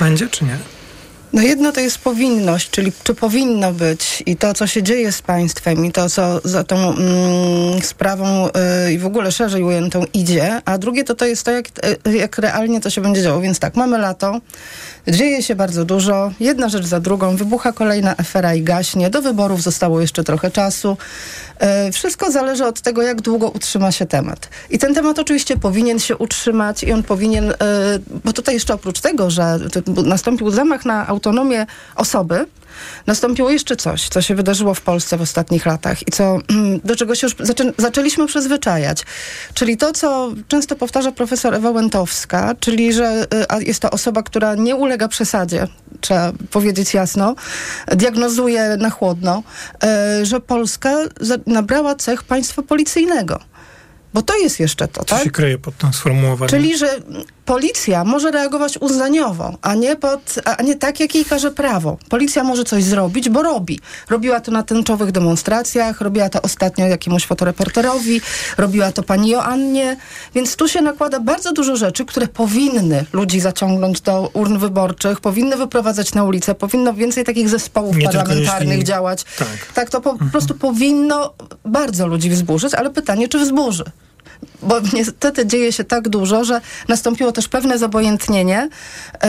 [0.00, 0.58] Będzie czy nie?
[1.32, 5.22] No jedno to jest powinność, czyli czy powinno być i to, co się dzieje z
[5.22, 10.62] państwem i to, co za tą mm, sprawą y, i w ogóle szerzej ujętą idzie,
[10.64, 11.66] a drugie to to jest to, jak,
[12.06, 13.40] y, jak realnie to się będzie działo.
[13.40, 14.40] Więc tak, mamy lato,
[15.08, 19.62] dzieje się bardzo dużo, jedna rzecz za drugą, wybucha kolejna afera i gaśnie, do wyborów
[19.62, 20.96] zostało jeszcze trochę czasu.
[21.58, 24.48] E, wszystko zależy od tego, jak długo utrzyma się temat.
[24.70, 27.54] I ten temat oczywiście powinien się utrzymać i on powinien,
[28.24, 29.58] bo tutaj jeszcze oprócz tego, że
[30.04, 32.46] nastąpił zamach na autonomię osoby,
[33.06, 36.38] nastąpiło jeszcze coś, co się wydarzyło w Polsce w ostatnich latach i co,
[36.84, 39.02] do czego się już zaczę zaczęliśmy przyzwyczajać.
[39.54, 43.26] Czyli to, co często powtarza profesor Ewa Łętowska, czyli że
[43.60, 45.66] y, jest to osoba, która nie ulega przesadzie,
[46.00, 47.34] trzeba powiedzieć jasno,
[47.96, 49.42] diagnozuje na chłodno,
[50.22, 50.96] y, że Polska
[51.46, 53.40] nabrała cech państwa policyjnego.
[54.14, 55.24] Bo to jest jeszcze to, Co tak?
[55.24, 56.48] się kryje pod tym sformułowaniem?
[56.48, 57.00] Czyli, że
[57.48, 61.96] policja może reagować uznaniowo, a nie, pod, a nie tak, jak jej każe prawo.
[62.08, 63.80] Policja może coś zrobić, bo robi.
[64.10, 68.20] Robiła to na tęczowych demonstracjach, robiła to ostatnio jakiemuś fotoreporterowi,
[68.58, 69.96] robiła to pani Joannie,
[70.34, 75.56] więc tu się nakłada bardzo dużo rzeczy, które powinny ludzi zaciągnąć do urn wyborczych, powinny
[75.56, 79.24] wyprowadzać na ulicę, powinno więcej takich zespołów Nie parlamentarnych jeśli- działać.
[79.38, 79.48] Tak.
[79.74, 81.34] Tak, to po, po prostu powinno
[81.64, 83.84] bardzo ludzi wzburzyć, ale pytanie, czy wzburzy?
[84.62, 88.68] Bo niestety dzieje się tak dużo, że nastąpiło też pewne zobojętnienie
[89.22, 89.28] yy,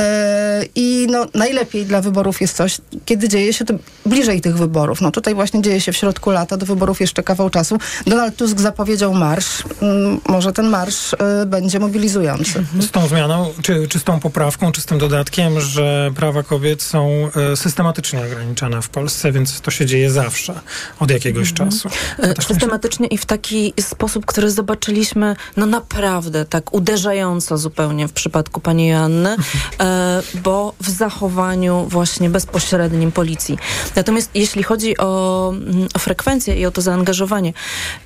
[0.76, 3.74] i no, najlepiej dla wyborów jest coś, kiedy dzieje się to
[4.06, 5.02] bliżej tych wyborów.
[5.02, 7.78] No tutaj właśnie dzieje się w środku lata, do wyborów jeszcze kawał czasu.
[8.08, 9.64] Donald Tusk zapowiedział marsz.
[9.82, 12.66] Mm, może ten marsz yy, będzie mobilizujący.
[12.80, 16.82] Z tą zmianą, czy, czy z tą poprawką, czy z tym dodatkiem, że prawa kobiet
[16.82, 20.60] są e, systematycznie ograniczane w Polsce, więc to się dzieje zawsze,
[21.00, 21.90] od jakiegoś czasu.
[22.20, 24.52] E, Systematycznie i w taki sposób, który
[25.00, 29.30] zobaczyliśmy no naprawdę tak uderzająco zupełnie w przypadku pani Joanny,
[29.80, 33.58] e, bo w zachowaniu właśnie bezpośrednim policji.
[33.96, 37.54] Natomiast jeśli chodzi o, mm, o frekwencję i o to zaangażowanie,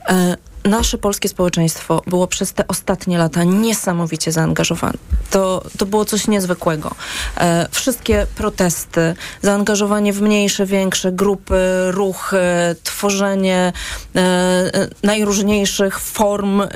[0.08, 4.98] e, nasze polskie społeczeństwo było przez te ostatnie lata niesamowicie zaangażowane.
[5.30, 6.96] To, to było coś niezwykłego.
[7.38, 11.56] E, wszystkie protesty, zaangażowanie w mniejsze, większe grupy,
[11.92, 12.38] ruchy,
[12.84, 13.74] tworzenie
[14.16, 16.68] e, e, najróżniejszych form e,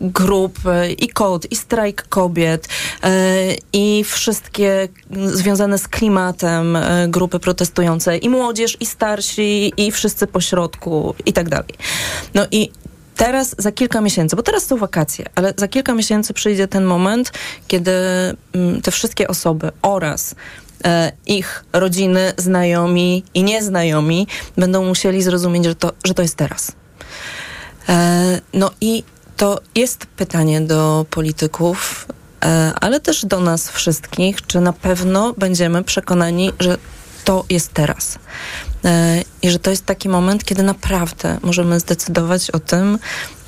[0.00, 0.58] grup
[0.98, 2.68] i kod, i strajk kobiet,
[3.02, 3.10] e,
[3.72, 4.88] i wszystkie
[5.26, 11.48] związane z klimatem e, grupy protestujące, i młodzież, i starsi, i wszyscy pośrodku, i tak
[11.48, 11.74] dalej.
[12.34, 12.70] No i
[13.26, 17.32] teraz za kilka miesięcy, bo teraz są wakacje, ale za kilka miesięcy przyjdzie ten moment,
[17.68, 17.92] kiedy
[18.52, 20.34] mm, te wszystkie osoby oraz
[20.84, 26.72] e, ich rodziny, znajomi i nieznajomi będą musieli zrozumieć, że to, że to jest teraz.
[27.88, 29.04] E, no i
[29.36, 32.06] to jest pytanie do polityków,
[32.44, 36.78] e, ale też do nas wszystkich, czy na pewno będziemy przekonani, że
[37.24, 38.18] to jest teraz.
[38.84, 42.98] E, I że to jest taki moment, kiedy naprawdę możemy zdecydować o tym,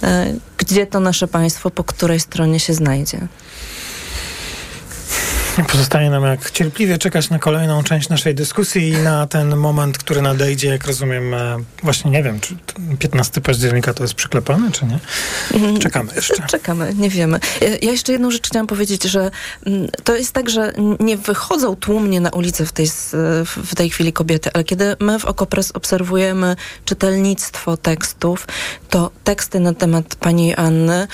[0.02, 3.28] e, gdzie to nasze państwo, po której stronie się znajdzie.
[5.62, 10.22] Pozostaje nam jak cierpliwie czekać na kolejną część naszej dyskusji i na ten moment, który
[10.22, 12.56] nadejdzie, jak rozumiem, e, właśnie nie wiem, czy
[12.98, 14.98] 15 października to jest przyklepane, czy nie?
[15.78, 16.46] Czekamy jeszcze.
[16.56, 17.40] Czekamy, nie wiemy.
[17.60, 19.30] Ja- jeszcze jedną rzecz chciałam powiedzieć, że
[19.66, 22.86] mm, to jest tak, że nie wychodzą tłumnie na ulicę w tej,
[23.64, 28.46] w tej chwili kobiety, ale kiedy my w Okopres obserwujemy czytelnictwo tekstów,
[28.90, 31.08] to teksty na temat pani Anny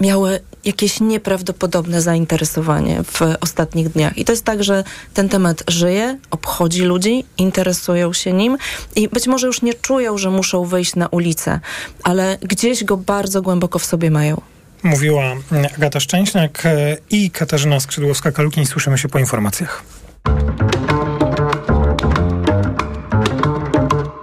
[0.00, 4.18] miały jakieś nieprawdopodobne zainteresowanie w ostatnich dniach.
[4.18, 8.58] I to jest tak, że ten temat żyje, obchodzi ludzi, interesują się nim
[8.96, 11.60] i być może już nie czują, że muszą wyjść na ulicę,
[12.02, 14.40] ale gdzieś go bardzo głęboko w sobie mają.
[14.82, 18.66] Mówiła mm, Agata Szczęśniak e, i Katarzyna Skrzydłowska-Kalukin.
[18.66, 19.82] Słyszymy się po informacjach.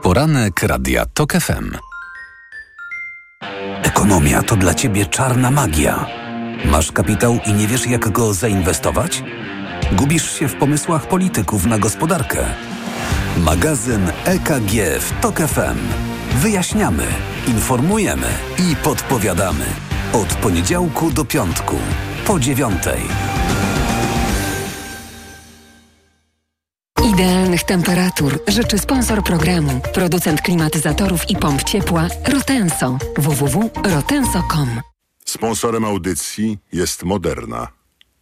[0.02, 1.78] Poranek Radia TOK FM.
[3.84, 6.23] Ekonomia to dla Ciebie czarna magia.
[6.66, 9.24] Masz kapitał i nie wiesz, jak go zainwestować?
[9.92, 12.46] Gubisz się w pomysłach polityków na gospodarkę.
[13.38, 15.78] Magazyn EKG w TOK FM.
[16.36, 17.04] Wyjaśniamy,
[17.48, 18.28] informujemy
[18.60, 19.66] i podpowiadamy.
[20.14, 21.76] Od poniedziałku do piątku,
[22.26, 23.02] po dziewiątej.
[27.14, 34.93] Idealnych temperatur życzy sponsor programu, producent klimatyzatorów i pomp ciepła Rotenso www.rotenso.com.
[35.34, 37.68] Sponsorem audycji jest Moderna,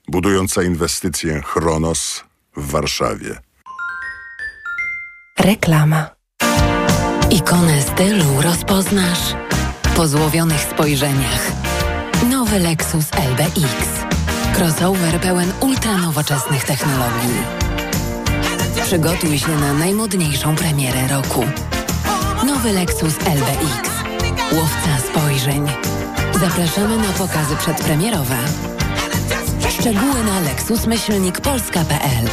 [0.08, 2.24] budująca inwestycję Chronos
[2.56, 3.41] w Warszawie.
[5.39, 6.10] Reklama.
[7.32, 9.36] Ikonę stylu rozpoznasz
[9.95, 11.52] po złowionych spojrzeniach.
[12.30, 13.76] Nowy Lexus LBX.
[14.56, 17.41] Crossover pełen ultranowoczesnych technologii.
[18.84, 21.45] Przygotuj się na najmodniejszą premierę roku.
[22.45, 23.89] Nowy Lexus LBX.
[24.52, 25.67] Łowca spojrzeń.
[26.41, 28.36] Zapraszamy na pokazy przedpremierowe.
[29.80, 32.30] Szczegóły na lexusmyślnikpolska.pl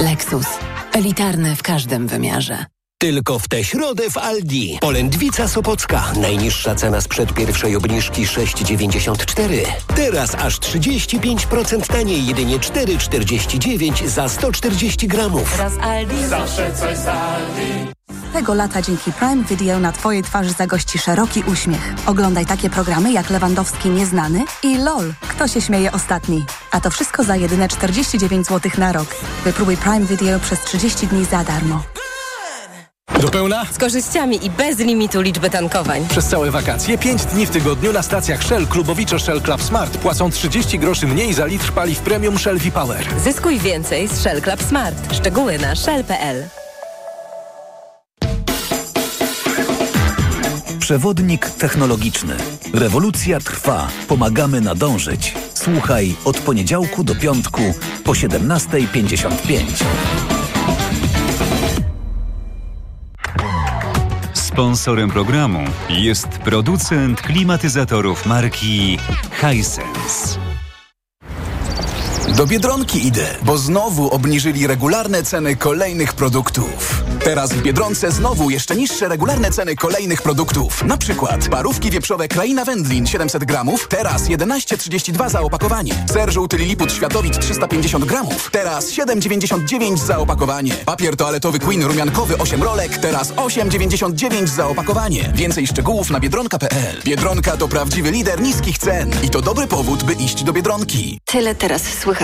[0.00, 0.46] Lexus.
[0.92, 2.64] Elitarny w każdym wymiarze.
[2.98, 4.78] Tylko w tę środę w Aldi.
[4.80, 6.12] Polędwica Sopocka.
[6.20, 9.58] Najniższa cena sprzed pierwszej obniżki 6,94.
[9.96, 15.52] Teraz aż 35% taniej, jedynie 4,49 za 140 gramów.
[15.56, 16.26] Teraz Aldi.
[16.26, 17.94] Zawsze coś z Aldi.
[18.34, 21.94] Tego lata dzięki Prime Video na Twojej twarzy zagości szeroki uśmiech.
[22.06, 25.12] Oglądaj takie programy jak Lewandowski Nieznany i LOL.
[25.28, 26.44] Kto się śmieje ostatni?
[26.70, 29.06] A to wszystko za jedyne 49 zł na rok.
[29.44, 31.82] Wypróbuj Prime Video przez 30 dni za darmo.
[33.20, 33.64] Do pełna?
[33.72, 36.06] Z korzyściami i bez limitu liczby tankowań.
[36.08, 40.30] Przez całe wakacje 5 dni w tygodniu na stacjach Shell Klubowicze Shell Club Smart płacą
[40.30, 43.06] 30 groszy mniej za litr paliw premium Shell V-Power.
[43.24, 45.14] Zyskuj więcej z Shell Club Smart.
[45.14, 46.63] Szczegóły na shell.pl.
[50.84, 52.36] Przewodnik technologiczny.
[52.74, 53.88] Rewolucja trwa.
[54.08, 55.34] Pomagamy nadążyć.
[55.54, 57.62] Słuchaj od poniedziałku do piątku
[58.04, 59.84] po 17.55.
[64.34, 68.98] Sponsorem programu jest producent klimatyzatorów marki
[69.40, 70.43] Hisense.
[72.36, 77.04] Do Biedronki idę, bo znowu obniżyli regularne ceny kolejnych produktów.
[77.24, 80.84] Teraz w Biedronce znowu jeszcze niższe regularne ceny kolejnych produktów.
[80.84, 85.94] Na przykład parówki wieprzowe Kraina Wędlin 700 gramów, teraz 11,32 za opakowanie.
[86.12, 90.74] Ser żółty Liliput Światowit 350 gramów, teraz 7,99 za opakowanie.
[90.74, 95.32] Papier toaletowy Queen rumiankowy 8 rolek, teraz 8,99 za opakowanie.
[95.34, 97.02] Więcej szczegółów na biedronka.pl.
[97.04, 101.20] Biedronka to prawdziwy lider niskich cen i to dobry powód, by iść do Biedronki.
[101.24, 102.23] Tyle teraz słychać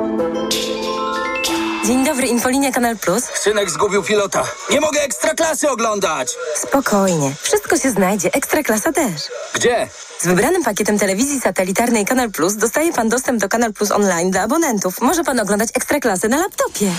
[1.85, 3.23] Dzień dobry, Infolinia Kanal Plus.
[3.23, 4.43] Synek zgubił pilota.
[4.71, 6.35] Nie mogę ekstraklasy oglądać.
[6.55, 9.21] Spokojnie, wszystko się znajdzie, Ekstraklasa też.
[9.53, 9.87] Gdzie?
[10.19, 14.41] Z wybranym pakietem telewizji satelitarnej Kanal Plus dostaje pan dostęp do Kanal Plus online dla
[14.41, 15.01] abonentów.
[15.01, 16.91] Może pan oglądać Ekstraklasy na laptopie.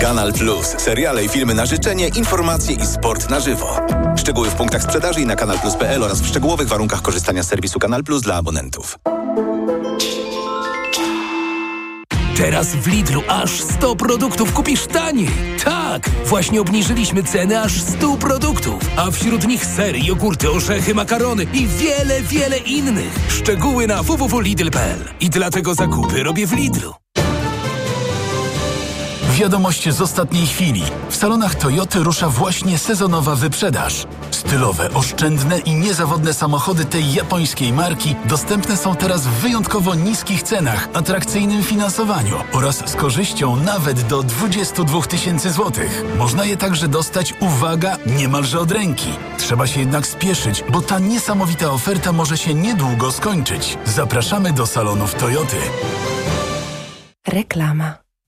[0.00, 0.66] Kanal Plus.
[0.78, 3.80] Seriale i filmy na życzenie, informacje i sport na żywo.
[4.16, 8.04] Szczegóły w punktach sprzedaży i na kanalplus.pl oraz w szczegółowych warunkach korzystania z serwisu Kanal
[8.04, 8.98] Plus dla abonentów.
[12.40, 15.28] Teraz w Lidlu aż 100 produktów kupisz taniej.
[15.64, 21.66] Tak, właśnie obniżyliśmy ceny aż 100 produktów, a wśród nich sery, jogurty, orzechy, makarony i
[21.66, 23.16] wiele, wiele innych.
[23.28, 24.98] Szczegóły na www.lidl.pl.
[25.20, 26.94] I dlatego zakupy robię w Lidlu.
[29.40, 30.82] Wiadomość z ostatniej chwili.
[31.08, 34.06] W salonach Toyoty rusza właśnie sezonowa wyprzedaż.
[34.30, 40.88] Stylowe, oszczędne i niezawodne samochody tej japońskiej marki dostępne są teraz w wyjątkowo niskich cenach,
[40.94, 46.04] atrakcyjnym finansowaniu oraz z korzyścią nawet do 22 tysięcy złotych.
[46.18, 49.10] Można je także dostać, uwaga, niemalże od ręki.
[49.38, 53.78] Trzeba się jednak spieszyć, bo ta niesamowita oferta może się niedługo skończyć.
[53.84, 55.56] Zapraszamy do salonów Toyoty.
[57.28, 58.09] Reklama.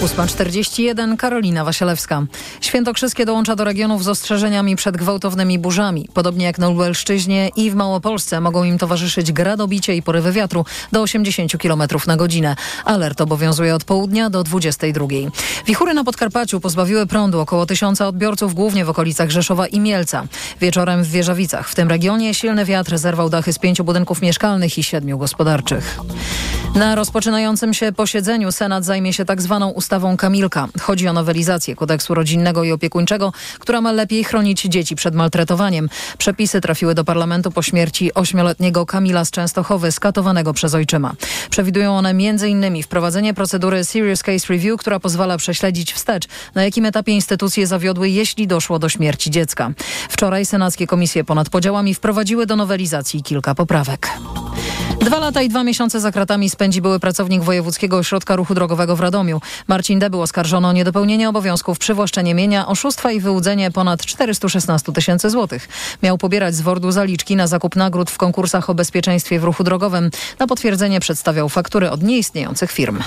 [0.00, 2.22] 8.41 Karolina Wasielewska.
[2.60, 6.08] Świętokrzyskie dołącza do regionów z ostrzeżeniami przed gwałtownymi burzami.
[6.14, 11.02] Podobnie jak na Lubelszczyźnie i w Małopolsce mogą im towarzyszyć gradobicie i porywy wiatru do
[11.02, 12.56] 80 km na godzinę.
[12.84, 15.06] Alert obowiązuje od południa do 22.
[15.66, 20.26] Wichury na Podkarpaciu pozbawiły prądu około tysiąca odbiorców, głównie w okolicach Rzeszowa i Mielca.
[20.60, 21.68] Wieczorem w Wieżawicach.
[21.68, 26.00] W tym regionie silny wiatr zerwał dachy z pięciu budynków mieszkalnych i siedmiu gospodarczych.
[26.74, 30.68] Na rozpoczynającym się posiedzeniu Senat zajmie się tak zwaną ustawą Kamilka.
[30.80, 35.88] Chodzi o nowelizację kodeksu rodzinnego i opiekuńczego, która ma lepiej chronić dzieci przed maltretowaniem.
[36.18, 41.14] Przepisy trafiły do parlamentu po śmierci ośmioletniego Kamila z Częstochowy, skatowanego przez ojczyma.
[41.50, 42.82] Przewidują one m.in.
[42.82, 48.46] wprowadzenie procedury Serious Case Review, która pozwala prześledzić wstecz, na jakim etapie instytucje zawiodły, jeśli
[48.46, 49.70] doszło do śmierci dziecka.
[50.08, 54.08] Wczoraj senackie komisje ponad podziałami wprowadziły do nowelizacji kilka poprawek.
[55.00, 59.00] Dwa lata i dwa miesiące za kratami spędzi były pracownik Wojewódzkiego Ośrodka Ruchu Drogowego w
[59.00, 59.40] Radomiu.
[59.80, 60.10] Marcin D.
[60.10, 65.68] był oskarżony o niedopełnienie obowiązków, przywłaszczenie mienia, oszustwa i wyłudzenie ponad 416 tysięcy złotych.
[66.02, 70.10] Miał pobierać z wordu zaliczki na zakup nagród w konkursach o bezpieczeństwie w ruchu drogowym.
[70.38, 72.98] Na potwierdzenie przedstawiał faktury od nieistniejących firm.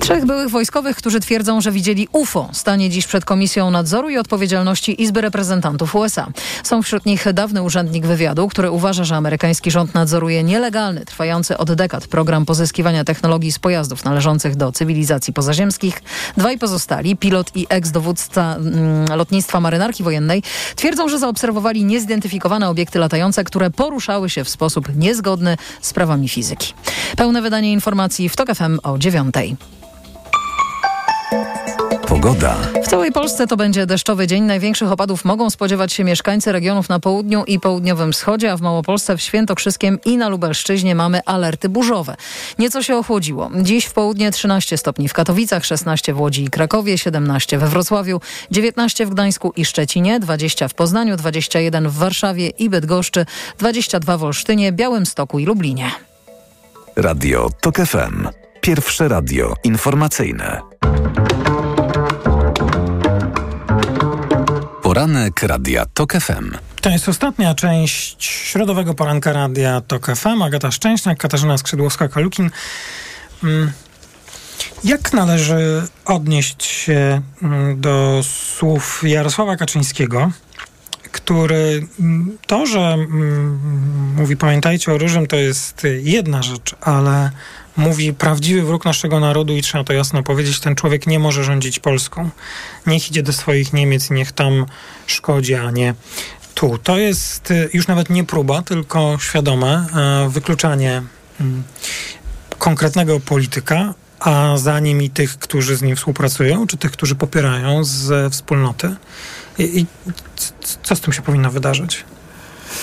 [0.00, 5.02] Trzech byłych wojskowych, którzy twierdzą, że widzieli UFO, stanie dziś przed Komisją Nadzoru i Odpowiedzialności
[5.02, 6.28] Izby Reprezentantów USA.
[6.62, 11.72] Są wśród nich dawny urzędnik wywiadu, który uważa, że amerykański rząd nadzoruje nielegalny, trwający od
[11.72, 16.02] dekad program pozyskiwania technologii z pojazdów należących do cywilizacji pozaziemskich.
[16.36, 20.42] Dwaj pozostali, pilot i eks-dowódca mm, lotnictwa marynarki wojennej,
[20.76, 26.74] twierdzą, że zaobserwowali niezidentyfikowane obiekty latające, które poruszały się w sposób niezgodny z prawami fizyki.
[27.16, 29.56] Pełne wydanie informacji w TOK FM o dziewiątej.
[32.22, 32.56] Pogoda.
[32.84, 34.44] W całej Polsce to będzie deszczowy dzień.
[34.44, 39.16] Największych opadów mogą spodziewać się mieszkańcy regionów na południu i południowym wschodzie, a w Małopolsce,
[39.16, 42.16] w Świętokrzyskiem i na Lubelszczyźnie mamy alerty burzowe.
[42.58, 43.50] Nieco się ochłodziło.
[43.62, 48.20] Dziś w południe 13 stopni w Katowicach, 16 w Łodzi i Krakowie, 17 we Wrocławiu,
[48.50, 53.26] 19 w Gdańsku i Szczecinie, 20 w Poznaniu, 21 w Warszawie i Bydgoszczy,
[53.58, 55.90] 22 w Olsztynie, Białymstoku i Lublinie.
[56.96, 58.28] Radio TOK FM.
[58.60, 60.60] Pierwsze radio informacyjne.
[64.90, 66.50] Poranek Radia TOK FM.
[66.80, 70.42] To jest ostatnia część środowego poranka Radia TOK FM.
[70.42, 72.50] Agata Szczęśniak, Katarzyna Skrzydłowska-Kalukin.
[73.44, 73.72] Mm.
[74.84, 78.20] Jak należy odnieść się mm, do
[78.58, 80.30] słów Jarosława Kaczyńskiego,
[81.12, 82.96] który mm, to, że
[84.16, 87.30] mówi pamiętajcie o różym, to jest jedna rzecz, ale
[87.76, 91.78] mówi prawdziwy wróg naszego narodu i trzeba to jasno powiedzieć, ten człowiek nie może rządzić
[91.78, 92.30] Polską.
[92.86, 94.66] Niech idzie do swoich Niemiec i niech tam
[95.06, 95.94] szkodzi, a nie
[96.54, 96.78] tu.
[96.78, 99.86] To jest y, już nawet nie próba, tylko świadome
[100.28, 101.02] wykluczanie
[101.40, 101.62] mm,
[102.58, 107.84] konkretnego polityka, a za nim i tych, którzy z nim współpracują, czy tych, którzy popierają
[107.84, 108.96] z wspólnoty.
[109.58, 109.86] I, i
[110.82, 112.04] co z tym się powinno wydarzyć?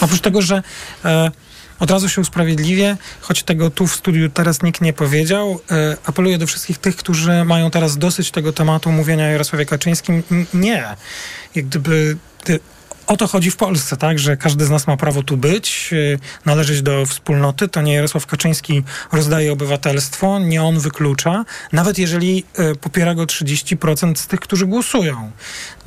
[0.01, 0.63] Oprócz tego, że
[1.05, 1.31] e,
[1.79, 5.59] od razu się usprawiedliwię, choć tego tu w studiu teraz nikt nie powiedział.
[5.71, 10.23] E, apeluję do wszystkich tych, którzy mają teraz dosyć tego tematu mówienia o Jarosławie Kaczyńskim.
[10.53, 10.83] Nie.
[11.55, 12.17] Jak gdyby
[13.07, 16.19] o to chodzi w Polsce, tak, że każdy z nas ma prawo tu być, y,
[16.45, 17.67] należeć do wspólnoty.
[17.67, 24.15] To nie Jarosław Kaczyński rozdaje obywatelstwo, nie on wyklucza, nawet jeżeli y, popiera go 30%
[24.15, 25.31] z tych, którzy głosują.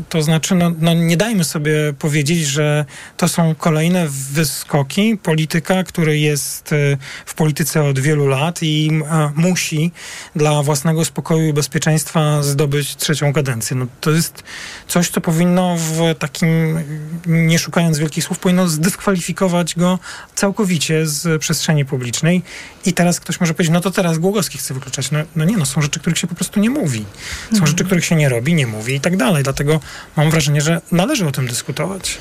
[0.09, 2.85] To znaczy, no, no nie dajmy sobie powiedzieć, że
[3.17, 8.91] to są kolejne wyskoki polityka, który jest y, w polityce od wielu lat i
[9.35, 9.93] musi
[10.37, 13.77] dla własnego spokoju i bezpieczeństwa zdobyć trzecią kadencję.
[13.77, 14.43] No, to jest
[14.89, 16.79] coś, co powinno w takim
[17.27, 19.99] nie szukając wielkich słów, powinno zdyskwalifikować go
[20.35, 22.43] całkowicie z przestrzeni publicznej.
[22.87, 25.11] I teraz ktoś może powiedzieć, no to teraz Głogowski chce wykluczać.
[25.11, 27.05] No, no nie, no są rzeczy, których się po prostu nie mówi.
[27.49, 27.67] Są mhm.
[27.67, 29.43] rzeczy, których się nie robi, nie mówi i tak dalej.
[29.43, 29.81] Dlatego
[30.17, 32.19] mam wrażenie, że należy o tym dyskutować.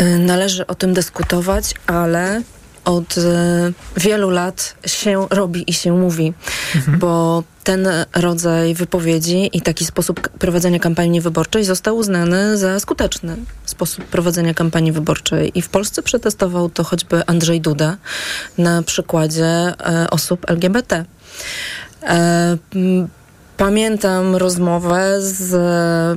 [0.00, 2.42] Y, należy o tym dyskutować, ale
[2.84, 6.32] od e, wielu lat się robi i się mówi,
[6.74, 6.98] mhm.
[6.98, 14.04] bo ten rodzaj wypowiedzi i taki sposób prowadzenia kampanii wyborczej został uznany za skuteczny sposób
[14.04, 15.58] prowadzenia kampanii wyborczej.
[15.58, 17.96] I w Polsce przetestował to choćby Andrzej Duda
[18.58, 19.74] na przykładzie e,
[20.10, 21.04] osób LGBT.
[23.58, 25.54] E, Pamiętam rozmowę z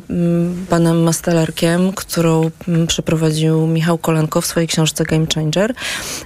[0.10, 5.74] mm, panem Mastelerkiem, którą mm, przeprowadził Michał Kolanko w swojej książce Game Changer.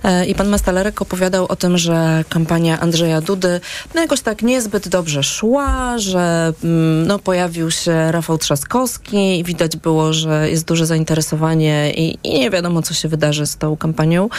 [0.04, 3.62] E, I pan Mastelerek opowiadał o tym, że kampania Andrzeja Dudy
[3.96, 9.78] no jakoś tak niezbyt dobrze szła, że mm, no, pojawił się Rafał Trzaskowski i widać
[9.78, 14.30] było, że jest duże zainteresowanie i, i nie wiadomo, co się wydarzy z tą kampanią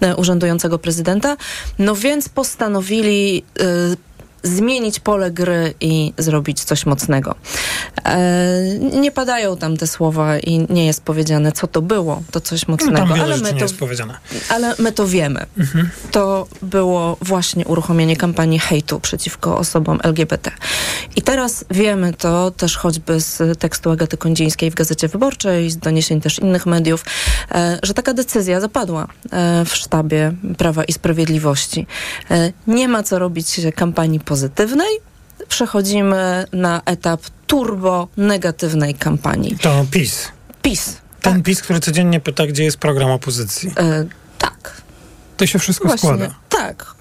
[0.00, 1.36] e, urzędującego prezydenta.
[1.78, 4.08] No więc postanowili y,
[4.42, 7.34] zmienić pole gry i zrobić coś mocnego.
[8.04, 8.18] E,
[8.78, 13.16] nie padają tam te słowa i nie jest powiedziane, co to było, to coś mocnego.
[13.16, 14.14] No ale, my to, jest powiedziane.
[14.48, 15.46] ale my to wiemy.
[15.58, 15.90] Mhm.
[16.10, 20.50] To było właśnie uruchomienie kampanii hejtu przeciwko osobom LGBT.
[21.16, 26.20] I teraz wiemy to też choćby z tekstu Agaty Kondzińskiej w Gazecie Wyborczej, z doniesień
[26.20, 27.04] też innych mediów,
[27.52, 31.86] e, że taka decyzja zapadła e, w sztabie Prawa i Sprawiedliwości.
[32.66, 35.00] Nie ma co robić kampanii pozytywnej,
[35.48, 39.56] przechodzimy na etap turbo negatywnej kampanii.
[39.60, 40.28] To PiS.
[40.62, 40.96] PiS.
[41.20, 41.42] Ten tak.
[41.42, 43.70] PiS, który codziennie pyta, gdzie jest program opozycji.
[43.76, 44.06] E,
[44.38, 44.82] tak.
[45.36, 46.34] To się wszystko Właśnie, składa.
[46.48, 46.94] Tak.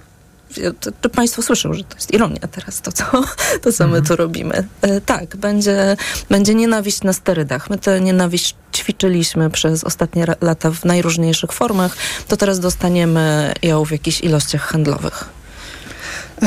[1.02, 3.06] Czy Państwo słyszą, że to jest ironia teraz, to co,
[3.64, 4.06] to co my mhm.
[4.06, 4.68] tu robimy?
[4.82, 5.98] E, tak, będzie,
[6.30, 7.70] będzie nienawiść na sterydach.
[7.70, 11.98] My tę nienawiść ćwiczyliśmy przez ostatnie lata w najróżniejszych formach,
[12.28, 15.38] to teraz dostaniemy ją w jakichś ilościach handlowych.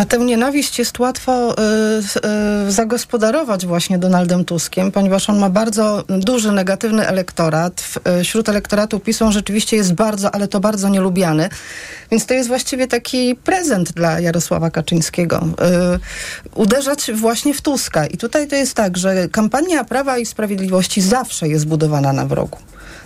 [0.09, 1.57] Tę nienawiść jest łatwo y,
[2.69, 7.85] y, zagospodarować właśnie Donaldem Tuskiem, ponieważ on ma bardzo duży negatywny elektorat.
[8.21, 11.49] Y, wśród elektoratu PiSu rzeczywiście jest bardzo, ale to bardzo nielubiany.
[12.11, 15.47] Więc to jest właściwie taki prezent dla Jarosława Kaczyńskiego.
[16.55, 18.07] Uderzać właśnie w Tuska.
[18.07, 22.59] I tutaj to jest tak, że kampania Prawa i Sprawiedliwości zawsze jest budowana na wrogu.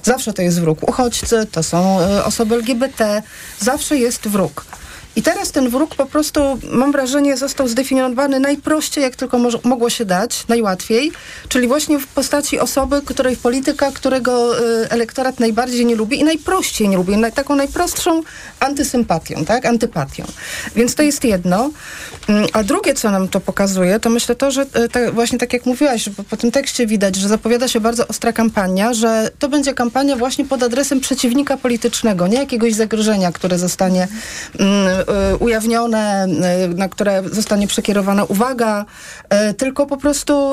[0.03, 0.89] Zawsze to jest wróg.
[0.89, 3.23] Uchodźcy, to są osoby LGBT,
[3.61, 4.65] zawsze jest wróg.
[5.17, 6.41] I teraz ten wróg po prostu,
[6.71, 11.13] mam wrażenie, został zdefiniowany najprościej, jak tylko mogło się dać, najłatwiej,
[11.49, 16.89] czyli właśnie w postaci osoby, której polityka, którego y, elektorat najbardziej nie lubi i najprościej
[16.89, 18.23] nie lubi, taką najprostszą
[18.61, 20.25] antysympatią, tak, antypatią.
[20.77, 21.71] Więc to jest jedno.
[22.29, 25.67] Mm, a drugie, co nam to pokazuje, to myślę to, że y, właśnie tak jak
[25.67, 29.75] mówiłaś, po, po tym tekście widać, że zapowiada się bardzo ostra kampania, że to będzie
[29.75, 34.09] kampania właśnie pod adresem przeciwnika politycznego, nie jakiegoś zagrożenia, które zostanie
[34.59, 35.04] mm,
[35.39, 36.27] ujawnione,
[36.65, 38.85] y, na które zostanie przekierowana uwaga,
[39.51, 40.53] y, tylko po prostu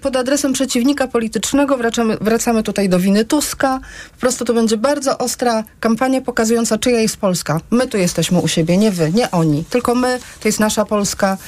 [0.00, 3.80] pod adresem przeciwnika politycznego wracamy, wracamy tutaj do winy Tuska.
[4.12, 7.60] Po prostu to będzie bardzo ostra kampania pokazująca, czyja jest Polska.
[7.70, 9.64] My tu jesteśmy u siebie, nie wy, nie oni.
[9.64, 11.38] Tylko my, to jest nasza Polska,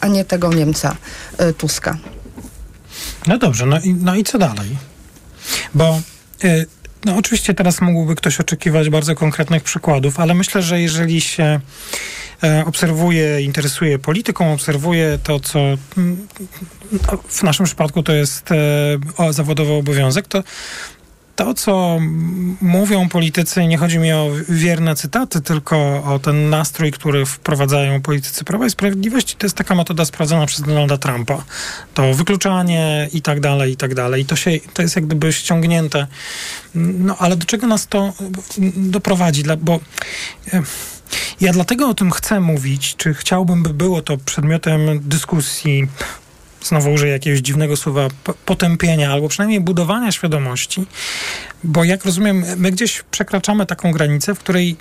[0.00, 0.96] a nie tego Niemca
[1.58, 1.98] Tuska.
[3.26, 4.76] No dobrze, no i, no i co dalej?
[5.74, 6.00] Bo
[6.44, 6.66] y,
[7.04, 11.60] no oczywiście teraz mógłby ktoś oczekiwać bardzo konkretnych przykładów, ale myślę, że jeżeli się
[12.42, 15.58] e, obserwuje, interesuje polityką, obserwuje to, co
[15.98, 16.26] mm,
[16.92, 20.42] no, w naszym przypadku to jest e, zawodowy obowiązek, to
[21.40, 21.98] to, co
[22.60, 28.44] mówią politycy, nie chodzi mi o wierne cytaty, tylko o ten nastrój, który wprowadzają politycy
[28.44, 31.44] Prawa i Sprawiedliwości, to jest taka metoda sprawdzona przez Donalda Trumpa.
[31.94, 34.22] To wykluczanie i tak dalej, i tak dalej.
[34.22, 36.06] I to, się, to jest jak gdyby ściągnięte.
[36.74, 38.12] No ale do czego nas to
[38.76, 39.42] doprowadzi?
[39.42, 39.80] Dla, bo...
[40.52, 40.62] E,
[41.40, 45.88] ja dlatego o tym chcę mówić, czy chciałbym, by było to przedmiotem dyskusji
[46.62, 48.08] znowu użyję jakiegoś dziwnego słowa,
[48.46, 50.86] potępienia albo przynajmniej budowania świadomości,
[51.64, 54.76] bo jak rozumiem, my gdzieś przekraczamy taką granicę, w której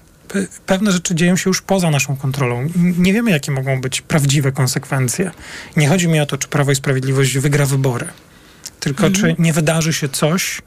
[0.65, 2.67] pewne rzeczy dzieją się już poza naszą kontrolą.
[2.75, 5.31] Nie wiemy, jakie mogą być prawdziwe konsekwencje.
[5.77, 8.07] Nie chodzi mi o to, czy Prawo i Sprawiedliwość wygra wybory,
[8.79, 9.35] tylko mhm.
[9.35, 10.61] czy nie wydarzy się coś,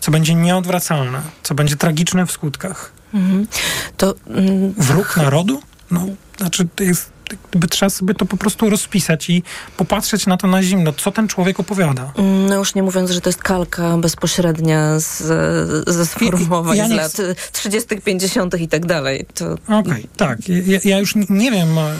[0.00, 2.92] co będzie nieodwracalne, co będzie tragiczne w skutkach.
[3.14, 3.46] Mhm.
[3.96, 5.62] To, mm, Wróg narodu?
[5.90, 6.06] No,
[6.38, 7.10] znaczy, to jest
[7.50, 9.42] gdyby trzeba sobie to po prostu rozpisać i
[9.76, 12.12] popatrzeć na to na zimno, co ten człowiek opowiada.
[12.16, 15.22] Mm, no już nie mówiąc, że to jest kalka bezpośrednia z,
[15.88, 17.16] ze sformułowań ja z lat
[17.52, 18.60] 30., 50.
[18.60, 19.26] i tak dalej.
[19.64, 20.48] Okej, okay, tak.
[20.48, 21.78] Ja, ja, już nie wiem...
[21.78, 21.90] E,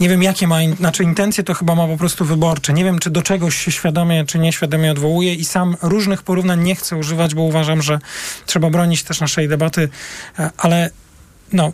[0.00, 2.72] nie wiem, jakie ma, in, znaczy intencje to chyba ma po prostu wyborcze.
[2.72, 6.74] Nie wiem, czy do czegoś się świadomie, czy nieświadomie odwołuje i sam różnych porównań nie
[6.74, 7.98] chcę używać, bo uważam, że
[8.46, 9.88] trzeba bronić też naszej debaty,
[10.38, 10.90] e, ale
[11.52, 11.72] no,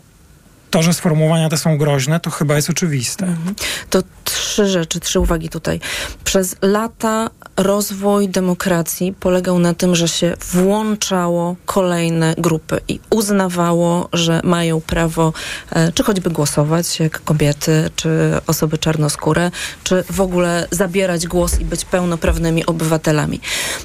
[0.69, 3.25] to, że sformułowania te są groźne, to chyba jest oczywiste.
[3.25, 3.55] Mhm.
[3.89, 5.79] To trzy rzeczy, trzy uwagi tutaj.
[6.23, 14.41] Przez lata rozwój demokracji polegał na tym, że się włączało kolejne grupy i uznawało, że
[14.43, 15.33] mają prawo
[15.71, 18.09] e, czy choćby głosować, jak kobiety, czy
[18.47, 19.51] osoby czarnoskóre,
[19.83, 23.39] czy w ogóle zabierać głos i być pełnoprawnymi obywatelami.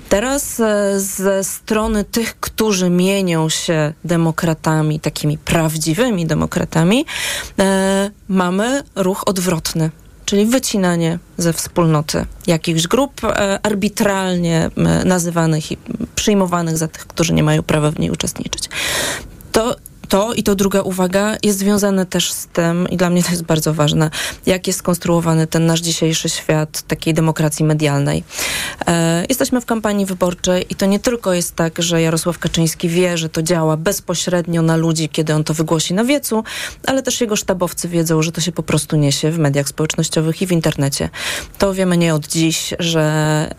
[0.09, 6.74] Teraz e, ze strony tych, którzy mienią się demokratami, takimi prawdziwymi demokratami,
[7.59, 9.91] e, mamy ruch odwrotny
[10.25, 15.77] czyli wycinanie ze wspólnoty jakichś grup e, arbitralnie e, nazywanych i
[16.15, 18.69] przyjmowanych za tych, którzy nie mają prawa w niej uczestniczyć.
[19.53, 19.77] To
[20.09, 23.43] to i to druga uwaga jest związane też z tym, i dla mnie to jest
[23.43, 24.11] bardzo ważne,
[24.47, 28.25] jak jest skonstruowany ten nasz dzisiejszy świat takiej demokracji medialnej.
[28.87, 33.19] E, jesteśmy w kampanii wyborczej i to nie tylko jest tak, że Jarosław Kaczyński wie,
[33.19, 36.45] że to działa bezpośrednio na ludzi, kiedy on to wygłosi na wiecu,
[36.87, 40.47] ale też jego sztabowcy wiedzą, że to się po prostu niesie w mediach społecznościowych i
[40.47, 41.11] w internecie.
[41.59, 43.05] To wiemy nie od dziś, że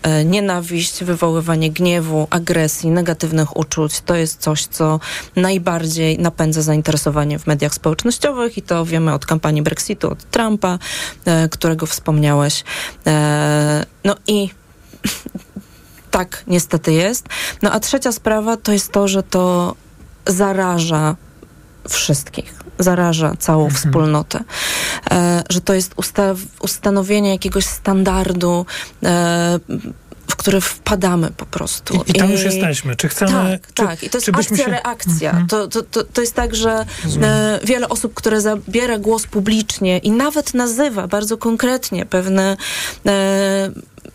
[0.02, 5.00] e, nienawiść, wywoływanie gniewu, agresji, negatywnych uczuć to jest coś, co
[5.36, 10.80] najbardziej napędza napędza zainteresowanie w mediach społecznościowych i to wiemy od kampanii Brexitu, od Trumpa,
[11.26, 12.64] e, którego wspomniałeś.
[13.08, 14.50] E, no i
[16.12, 17.28] tak niestety jest.
[17.62, 19.76] No a trzecia sprawa to jest to, że to
[20.26, 21.16] zaraża
[21.90, 23.82] wszystkich, zaraża całą mhm.
[23.84, 24.44] wspólnotę.
[25.12, 28.66] E, że to jest ustaw, ustanowienie jakiegoś standardu
[29.04, 29.60] e,
[30.28, 32.04] w które wpadamy po prostu.
[32.08, 32.96] I, i tam I, już jesteśmy.
[32.96, 33.32] Czy chcemy...
[33.32, 34.04] Tak, czy, tak.
[34.04, 35.32] I to jest akcja-reakcja.
[35.32, 35.48] Się...
[35.48, 36.86] To, to, to, to jest tak, że
[37.22, 42.58] e, wiele osób, które zabiera głos publicznie i nawet nazywa bardzo konkretnie pewne
[43.06, 43.72] e,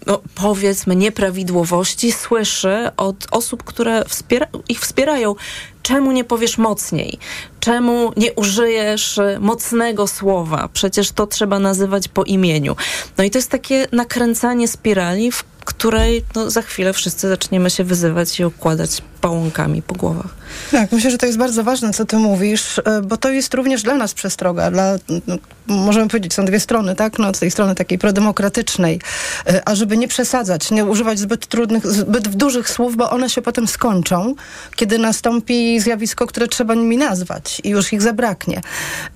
[0.07, 5.35] no, powiedzmy nieprawidłowości słyszy od osób, które wspiera, ich wspierają.
[5.83, 7.19] Czemu nie powiesz mocniej?
[7.61, 10.69] Czemu nie użyjesz mocnego słowa?
[10.73, 12.77] Przecież to trzeba nazywać po imieniu.
[13.19, 15.45] No i to jest takie nakręcanie spirali, w
[15.75, 20.35] której no, za chwilę wszyscy zaczniemy się wyzywać i układać pałąkami po głowach.
[20.71, 23.83] Tak, myślę, że to jest bardzo ważne, co ty mówisz, e, bo to jest również
[23.83, 24.71] dla nas przestroga.
[24.71, 27.19] Dla, no, możemy powiedzieć, są dwie strony, tak?
[27.19, 29.01] No, z tej strony takiej prodemokratycznej,
[29.47, 33.43] e, a żeby nie przesadzać, nie używać zbyt trudnych, zbyt dużych słów, bo one się
[33.43, 34.35] potem skończą,
[34.77, 38.61] kiedy nastąpi zjawisko, które trzeba nimi nazwać i już ich zabraknie.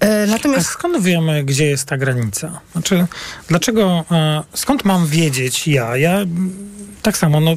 [0.01, 0.69] E, natomiast...
[0.69, 2.61] A skąd wiemy, gdzie jest ta granica?
[2.73, 3.07] Znaczy,
[3.49, 4.05] dlaczego,
[4.55, 5.97] skąd mam wiedzieć ja?
[5.97, 6.19] Ja
[7.03, 7.57] tak samo, no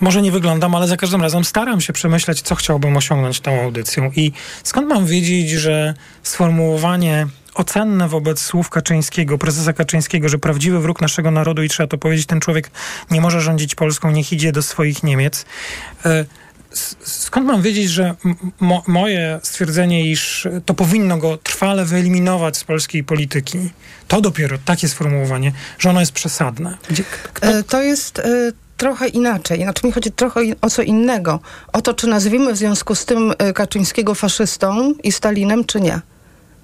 [0.00, 4.10] może nie wyglądam, ale za każdym razem staram się przemyśleć, co chciałbym osiągnąć tą audycją.
[4.16, 11.00] I skąd mam wiedzieć, że sformułowanie ocenne wobec słów Kaczyńskiego, prezesa Kaczyńskiego, że prawdziwy wróg
[11.00, 12.70] naszego narodu i trzeba to powiedzieć, ten człowiek
[13.10, 15.46] nie może rządzić Polską, niech idzie do swoich Niemiec.
[17.28, 18.14] Skąd mam wiedzieć, że
[18.60, 23.58] mo moje stwierdzenie, iż to powinno go trwale wyeliminować z polskiej polityki,
[24.08, 26.76] to dopiero takie sformułowanie, że ono jest przesadne?
[26.90, 27.04] Gdzie,
[27.34, 27.46] kto...
[27.46, 29.62] E, to jest e, trochę inaczej.
[29.62, 31.40] Znaczy mi chodzi trochę o co innego.
[31.72, 36.00] O to, czy nazwiemy w związku z tym e, Kaczyńskiego faszystą i Stalinem, czy nie.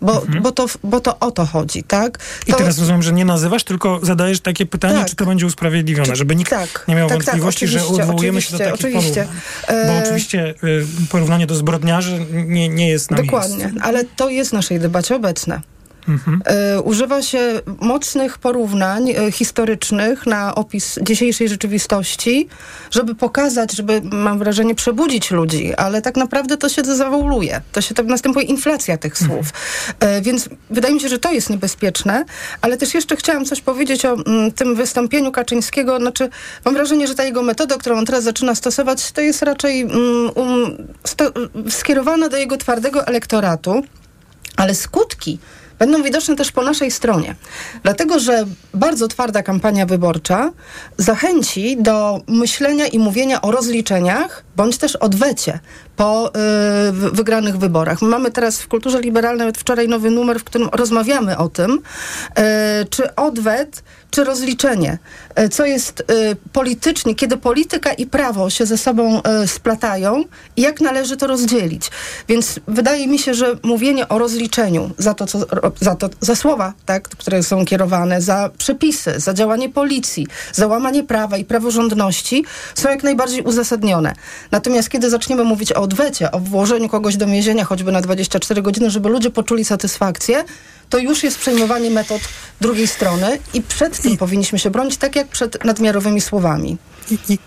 [0.04, 0.42] Bo, mhm.
[0.42, 2.18] bo, to, bo to o to chodzi, tak?
[2.18, 2.24] To...
[2.46, 5.08] I teraz rozumiem, że nie nazywasz, tylko zadajesz takie pytanie, tak.
[5.08, 8.42] czy to będzie usprawiedliwione, czy, żeby nikt tak, nie miał tak, tak wątpliwości, że odwołujemy
[8.42, 9.26] się do takich oczywiście.
[9.66, 9.86] porównań.
[9.86, 10.02] Bo e...
[10.04, 13.80] oczywiście y, porównanie do zbrodniarzy nie, nie jest na Dokładnie, miejscu.
[13.82, 15.60] ale to jest w naszej debacie obecne.
[16.08, 16.42] Mhm.
[16.44, 22.48] E, używa się mocnych porównań e, historycznych na opis dzisiejszej rzeczywistości,
[22.90, 27.60] żeby pokazać, żeby, mam wrażenie, przebudzić ludzi, ale tak naprawdę to się zawołuje.
[27.72, 29.30] To się tak następuje inflacja tych mhm.
[29.30, 29.52] słów.
[30.00, 30.22] Mhm.
[30.22, 32.24] Więc wydaje mi się, że to jest niebezpieczne,
[32.60, 35.98] ale też jeszcze chciałam coś powiedzieć o mm, tym wystąpieniu Kaczyńskiego.
[35.98, 36.28] Znaczy,
[36.64, 40.30] mam wrażenie, że ta jego metoda, którą on teraz zaczyna stosować, to jest raczej mm,
[40.34, 43.82] um, skierowana do jego twardego elektoratu,
[44.56, 45.38] ale skutki
[45.86, 47.34] będą widoczne też po naszej stronie.
[47.82, 50.52] Dlatego, że bardzo twarda kampania wyborcza
[50.98, 55.60] zachęci do myślenia i mówienia o rozliczeniach bądź też odwecie
[55.96, 56.32] po y,
[56.92, 58.02] wygranych wyborach.
[58.02, 61.72] My mamy teraz w Kulturze Liberalnej nawet wczoraj nowy numer, w którym rozmawiamy o tym,
[61.72, 62.42] y,
[62.90, 64.98] czy odwet, czy rozliczenie,
[65.40, 66.04] y, co jest
[66.52, 70.24] politycznie, kiedy polityka i prawo się ze sobą splatają
[70.56, 71.90] i jak należy to rozdzielić.
[72.28, 75.38] Więc wydaje mi się, że mówienie o rozliczeniu za to, co,
[75.80, 81.02] za, to, za słowa, tak, które są kierowane, za przepisy, za działanie policji, za łamanie
[81.02, 84.14] prawa i praworządności są jak najbardziej uzasadnione.
[84.50, 88.90] Natomiast kiedy zaczniemy mówić o odwecie, o włożeniu kogoś do więzienia choćby na 24 godziny,
[88.90, 90.44] żeby ludzie poczuli satysfakcję,
[90.88, 92.20] to już jest przejmowanie metod
[92.60, 96.76] drugiej strony i przed tym I, powinniśmy się bronić, tak jak przed nadmiarowymi słowami.
[97.10, 97.38] I, i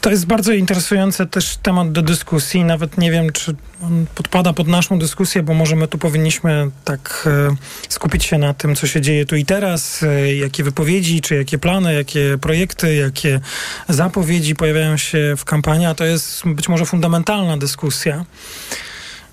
[0.00, 2.64] to jest bardzo interesujący też temat do dyskusji.
[2.64, 7.28] Nawet nie wiem, czy on podpada pod naszą dyskusję, bo może my tu powinniśmy tak
[7.50, 7.56] e,
[7.88, 11.58] skupić się na tym, co się dzieje tu i teraz, e, jakie wypowiedzi, czy jakie
[11.58, 13.40] plany, jakie projekty, jakie
[13.88, 18.24] zapowiedzi pojawiają się w kampanii, a to jest być może fundamentalna dyskusja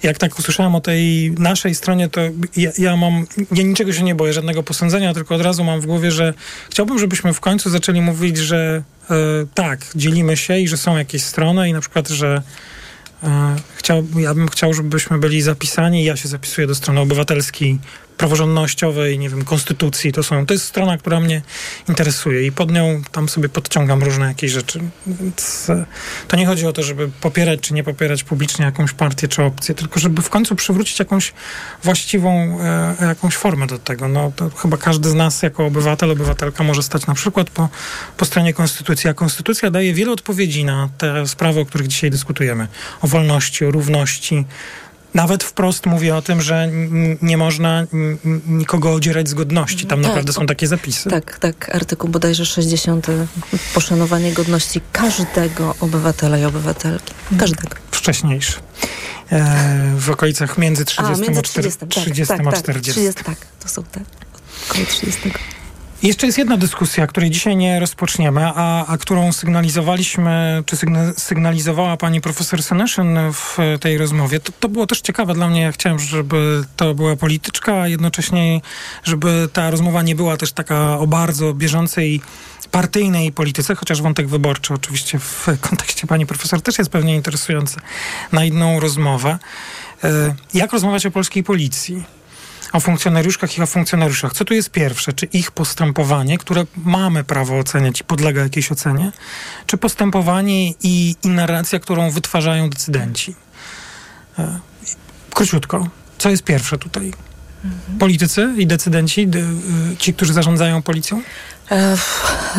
[0.04, 2.22] jak tak usłyszałem o tej naszej stronie, to
[2.58, 5.86] ja, ja, mam, ja niczego się nie boję, żadnego posądzenia, tylko od razu mam w
[5.86, 6.34] głowie, że
[6.70, 8.84] chciałbym, żebyśmy w końcu zaczęli mówić, że
[9.54, 12.42] tak, dzielimy się i że są jakieś strony i na przykład, że
[13.24, 17.80] e, chciał, ja bym chciał, żebyśmy byli zapisani, ja się zapisuję do strony obywatelskiej
[18.18, 20.12] praworządnościowej, nie wiem, konstytucji.
[20.12, 21.42] To, są, to jest strona, która mnie
[21.90, 24.80] interesuje i pod nią tam sobie podciągam różne jakieś rzeczy.
[25.08, 25.86] Więc e,
[26.28, 29.76] to nie chodzi o to, żeby popierać czy nie popierać publicznie jakąś partię czy opcję,
[29.76, 31.34] tylko żeby w końcu przywrócić jakąś
[31.84, 34.08] właściwą, e, jakąś formę do tego.
[34.08, 37.70] No chyba każdy z nas jako obywatel, obywatelka może stać na przykład po,
[38.18, 42.68] po stronie konstytucji, a konstytucja daje wiele odpowiedzi na te sprawy, o których dzisiaj dyskutujemy.
[43.02, 44.46] O wolności, o równości,
[45.16, 46.70] nawet wprost mówię o tym, że
[47.22, 47.88] nie można
[48.48, 49.86] nikogo odzierać z godności.
[49.86, 51.10] Tam tak, naprawdę są takie zapisy.
[51.10, 51.76] Tak, tak.
[51.76, 53.08] Artykuł bodajże 60.
[53.74, 57.14] Poszanowanie godności każdego obywatela i obywatelki.
[57.40, 57.76] Każdego.
[57.92, 58.54] Wcześniejszy.
[59.32, 62.12] E, w okolicach między 30 a, między 30, a 40.
[62.12, 62.92] 30 tak, a 40.
[62.92, 64.02] Tak, 30, tak, to są te
[64.70, 65.32] około 30.
[66.06, 70.78] Jeszcze jest jedna dyskusja, której dzisiaj nie rozpoczniemy, a, a którą sygnalizowaliśmy, czy
[71.18, 74.40] sygnalizowała pani profesor Seneszyn w tej rozmowie.
[74.40, 75.62] To, to było też ciekawe dla mnie.
[75.62, 78.62] Ja chciałem, żeby to była polityczka, a jednocześnie,
[79.04, 82.22] żeby ta rozmowa nie była też taka o bardzo bieżącej
[82.72, 87.76] partyjnej polityce, chociaż wątek wyborczy oczywiście w kontekście pani profesor też jest pewnie interesujący
[88.32, 89.40] na inną rozmowę.
[90.04, 92.04] E, jak rozmawiać o polskiej policji?
[92.76, 94.34] O funkcjonariuszkach i o funkcjonariuszach.
[94.34, 95.14] Co tu jest pierwsze?
[95.14, 99.12] Czy ich postępowanie, które mamy prawo oceniać i podlega jakiejś ocenie,
[99.66, 103.36] czy postępowanie i, i narracja, którą wytwarzają decydenci?
[104.40, 104.60] E,
[105.34, 107.14] króciutko, co jest pierwsze tutaj?
[107.66, 107.98] mhm.
[108.00, 109.28] politycy i decydenci,
[109.98, 111.22] ci, którzy zarządzają policją?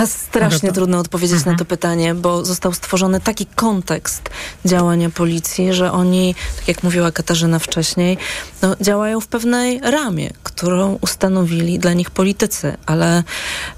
[0.07, 1.55] Strasznie trudno odpowiedzieć mhm.
[1.55, 4.31] na to pytanie, bo został stworzony taki kontekst
[4.65, 8.19] działania policji, że oni, tak jak mówiła Katarzyna wcześniej,
[8.63, 13.23] no, działają w pewnej ramie, którą ustanowili dla nich politycy, ale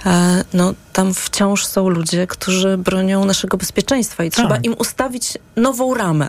[0.07, 4.65] e, no, tam wciąż są ludzie, którzy bronią naszego bezpieczeństwa i trzeba tak.
[4.65, 6.29] im ustawić nową ramę.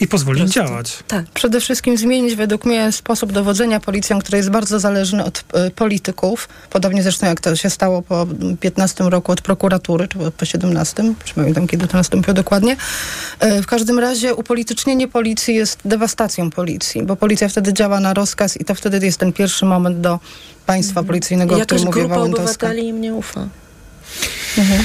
[0.00, 0.98] I pozwolić działać.
[1.08, 1.26] Tak.
[1.34, 6.48] Przede wszystkim zmienić według mnie sposób dowodzenia policją, który jest bardzo zależny od y, polityków.
[6.70, 8.26] Podobnie zresztą jak to się stało po
[8.60, 12.76] 15 roku od prokuratury, czy po 17, czy pamiętam kiedy to nastąpiło dokładnie.
[13.42, 18.60] Y, w każdym razie upolitycznienie policji jest dewastacją policji, bo policja wtedy działa na rozkaz
[18.60, 20.18] i to wtedy jest ten pierwszy moment do
[20.66, 21.06] państwa mhm.
[21.06, 23.48] policyjnego, o którym Jakaś grupa obywateli im nie ufa.
[24.58, 24.84] Mhm.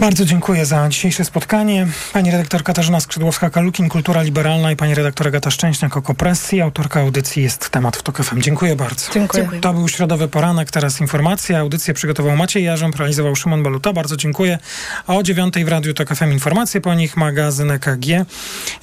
[0.00, 1.86] Bardzo dziękuję za dzisiejsze spotkanie.
[2.12, 6.60] Pani redaktor Katarzyna Skrzydłowska-Kalukin, Kultura Liberalna i pani redaktor Agata Szczęśniak, Okopresji.
[6.60, 8.40] Autorka audycji jest temat w TOK FM.
[8.40, 9.12] Dziękuję bardzo.
[9.14, 9.48] Dziękuję.
[9.60, 11.58] To był środowy poranek, teraz informacja.
[11.58, 13.92] Audycję przygotował Maciej Jarząb, realizował Szymon Baluta.
[13.92, 14.58] Bardzo dziękuję.
[15.06, 18.06] A o dziewiątej w Radiu TOK FM informacje, po nich magazyn EKG.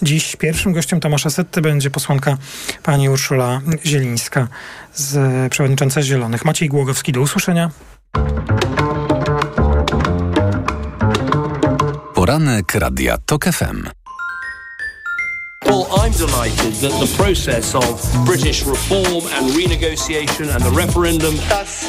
[0.02, 2.38] Dziś pierwszym gościem Tomasza Setty będzie posłanka
[2.84, 4.48] pani Urszula Zielińska,
[4.94, 6.46] z przewodnicząca Zielonych.
[6.46, 7.72] Maciej Głogowski, do usłyszenia.
[12.22, 13.89] Poranek Radia TOK FM.
[15.65, 21.34] Well, I'm delighted that the process of British reform and renegotiation and the referendum.
[21.49, 21.84] Dass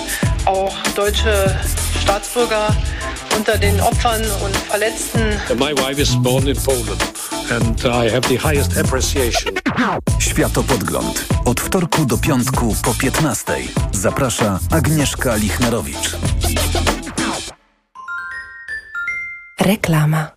[0.46, 1.54] auch deutsche
[2.00, 2.74] Staatsbürger
[3.36, 5.36] unter den Opfern und Verletzten.
[5.58, 7.02] My wife is born in Poland
[7.50, 9.54] and I have the highest appreciation.
[10.18, 11.26] Światopodgląd.
[11.44, 13.52] Od wtorku do piątku po 15.
[13.92, 16.16] Zaprasza Agnieszka Lichnerowicz.
[19.60, 20.36] Reklama.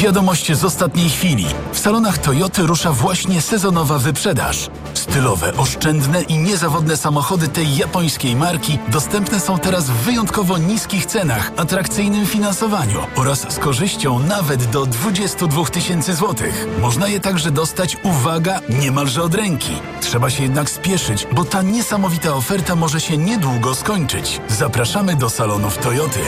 [0.00, 1.46] Wiadomość z ostatniej chwili.
[1.72, 4.70] W salonach Toyoty rusza właśnie sezonowa wyprzedaż.
[4.94, 11.52] Stylowe, oszczędne i niezawodne samochody tej japońskiej marki dostępne są teraz w wyjątkowo niskich cenach,
[11.56, 16.66] atrakcyjnym finansowaniu oraz z korzyścią nawet do 22 tysięcy złotych.
[16.80, 19.72] Można je także dostać, uwaga, niemalże od ręki.
[20.00, 24.40] Trzeba się jednak spieszyć, bo ta niesamowita oferta może się niedługo skończyć.
[24.48, 26.20] Zapraszamy do salonów Toyoty.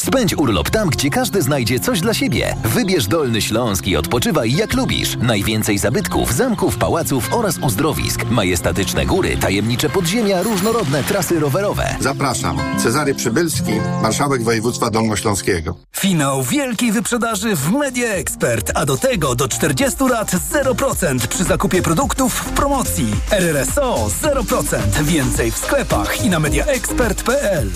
[0.00, 2.56] Spędź urlop tam, gdzie każdy znajdzie coś dla siebie.
[2.64, 5.16] Wybierz Dolny Śląsk i odpoczywaj jak lubisz.
[5.16, 8.24] Najwięcej zabytków, zamków, pałaców oraz uzdrowisk.
[8.30, 11.96] Majestatyczne góry, tajemnicze podziemia, różnorodne trasy rowerowe.
[12.00, 12.58] Zapraszam.
[12.78, 13.72] Cezary Przybylski,
[14.02, 15.76] marszałek województwa dolnośląskiego.
[15.96, 21.82] Finał wielkiej wyprzedaży w Media Expert, a do tego do 40 lat 0% przy zakupie
[21.82, 23.14] produktów w promocji.
[23.30, 25.02] RRSO 0%.
[25.02, 27.70] Więcej w sklepach i na mediaexpert.pl.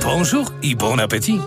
[0.00, 1.38] Bonjour i bon appétit.